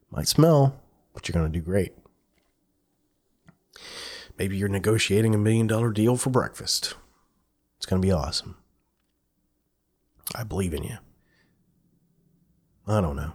Might 0.10 0.28
smell, 0.28 0.80
but 1.14 1.28
you're 1.28 1.34
going 1.34 1.52
to 1.52 1.60
do 1.60 1.64
great. 1.64 1.94
maybe 4.38 4.58
you're 4.58 4.70
negotiating 4.70 5.34
a 5.36 5.38
million 5.38 5.68
dollar 5.68 5.92
deal 5.92 6.16
for 6.18 6.30
breakfast. 6.30 6.96
It's 7.78 7.86
going 7.86 8.02
to 8.02 8.06
be 8.06 8.12
awesome. 8.12 8.56
I 10.36 10.44
believe 10.44 10.74
in 10.74 10.84
you. 10.84 10.98
I 12.88 13.02
don't 13.02 13.16
know. 13.16 13.34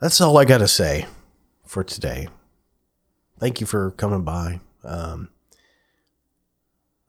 That's 0.00 0.20
all 0.20 0.36
I 0.38 0.44
got 0.44 0.58
to 0.58 0.68
say 0.68 1.06
for 1.64 1.82
today. 1.84 2.28
Thank 3.38 3.60
you 3.60 3.66
for 3.66 3.90
coming 3.92 4.22
by. 4.22 4.60
Um, 4.86 5.30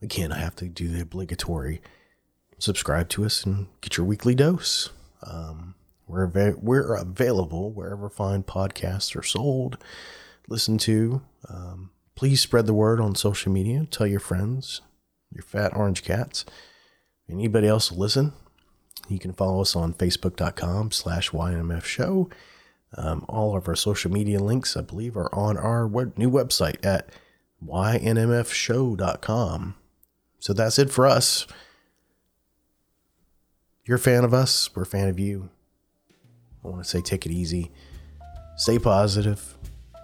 again, 0.02 0.32
I 0.32 0.38
have 0.38 0.56
to 0.56 0.66
do 0.66 0.88
the 0.88 1.02
obligatory 1.02 1.80
subscribe 2.58 3.08
to 3.08 3.24
us 3.24 3.44
and 3.44 3.68
get 3.80 3.96
your 3.96 4.06
weekly 4.06 4.34
dose. 4.34 4.90
Um, 5.22 5.74
we're, 6.06 6.24
av- 6.26 6.58
we're 6.60 6.94
available 6.94 7.70
wherever 7.70 8.08
fine 8.08 8.42
podcasts 8.42 9.16
are 9.16 9.22
sold, 9.22 9.78
listen 10.48 10.78
to. 10.78 11.22
Um, 11.48 11.90
please 12.14 12.40
spread 12.40 12.66
the 12.66 12.74
word 12.74 13.00
on 13.00 13.14
social 13.14 13.52
media. 13.52 13.86
Tell 13.90 14.06
your 14.06 14.20
friends, 14.20 14.80
your 15.32 15.42
fat 15.42 15.76
orange 15.76 16.02
cats. 16.02 16.44
Anybody 17.30 17.68
else 17.68 17.92
listen, 17.92 18.32
you 19.08 19.18
can 19.18 19.32
follow 19.32 19.60
us 19.60 19.76
on 19.76 19.94
facebook.com 19.94 20.90
slash 20.90 21.30
YNMF 21.30 21.84
show. 21.84 22.28
Um, 22.96 23.26
all 23.28 23.54
of 23.54 23.68
our 23.68 23.76
social 23.76 24.10
media 24.10 24.40
links, 24.40 24.76
I 24.76 24.80
believe, 24.80 25.16
are 25.16 25.32
on 25.34 25.58
our 25.58 25.86
web- 25.86 26.16
new 26.16 26.30
website 26.30 26.84
at 26.84 27.10
ynmfshow.com. 27.66 29.74
So 30.38 30.52
that's 30.52 30.78
it 30.78 30.90
for 30.90 31.06
us. 31.06 31.46
You're 33.84 33.96
a 33.96 34.00
fan 34.00 34.24
of 34.24 34.34
us, 34.34 34.74
we're 34.74 34.82
a 34.82 34.86
fan 34.86 35.08
of 35.08 35.18
you. 35.18 35.48
I 36.64 36.68
want 36.68 36.82
to 36.82 36.88
say 36.88 37.00
take 37.00 37.24
it 37.24 37.32
easy, 37.32 37.70
stay 38.56 38.78
positive, 38.78 39.56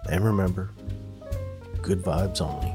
and 0.09 0.25
remember 0.25 0.71
good 1.81 2.01
vibes 2.01 2.41
only. 2.41 2.73